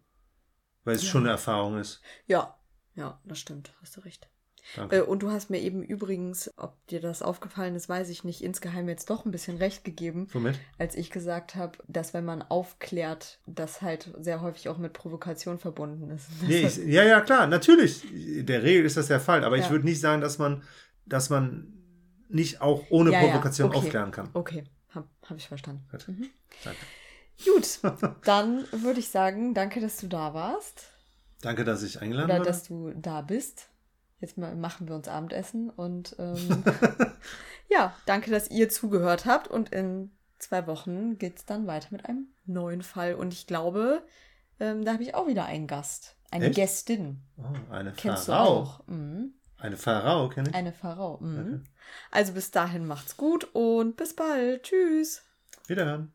[0.85, 1.11] Weil es ja.
[1.11, 2.01] schon eine Erfahrung ist.
[2.27, 2.57] Ja,
[2.97, 4.29] ja, das stimmt, hast du recht.
[4.75, 4.97] Danke.
[4.97, 8.43] Äh, und du hast mir eben übrigens, ob dir das aufgefallen ist, weiß ich nicht,
[8.43, 10.29] insgeheim jetzt doch ein bisschen recht gegeben.
[10.33, 10.59] Womit?
[10.79, 15.59] Als ich gesagt habe, dass wenn man aufklärt, das halt sehr häufig auch mit Provokation
[15.59, 16.27] verbunden ist.
[16.47, 18.05] Nee, ich, ja, ja, klar, natürlich.
[18.13, 19.45] In der Regel ist das der Fall.
[19.45, 19.65] Aber ja.
[19.65, 20.63] ich würde nicht sagen, dass man,
[21.05, 21.73] dass man
[22.29, 23.77] nicht auch ohne ja, Provokation ja.
[23.77, 23.87] Okay.
[23.87, 24.31] aufklären kann.
[24.33, 25.87] Okay, habe hab ich verstanden.
[25.91, 26.09] Gut.
[26.09, 26.27] Mhm.
[26.65, 26.81] Danke.
[27.45, 27.81] Gut,
[28.25, 30.96] dann würde ich sagen, danke, dass du da warst.
[31.47, 32.51] Danke, dass ich eingeladen Oder wurde.
[32.51, 33.69] dass du da bist.
[34.19, 36.65] Jetzt machen wir uns Abendessen und ähm,
[37.69, 42.05] ja, danke, dass ihr zugehört habt und in zwei Wochen geht es dann weiter mit
[42.05, 44.03] einem neuen Fall und ich glaube,
[44.59, 46.57] ähm, da habe ich auch wieder einen Gast, eine Echt?
[46.57, 47.23] Gästin.
[47.37, 48.45] Oh, eine Kennst Pharao.
[48.47, 48.87] Du auch.
[48.89, 49.35] Mhm.
[49.59, 50.55] Eine Pharao kenne ich.
[50.55, 51.19] Eine Pharao.
[51.21, 51.39] Mhm.
[51.39, 51.61] Okay.
[52.11, 54.65] Also bis dahin macht's gut und bis bald.
[54.65, 55.23] Tschüss.
[55.69, 56.13] Wiederhören.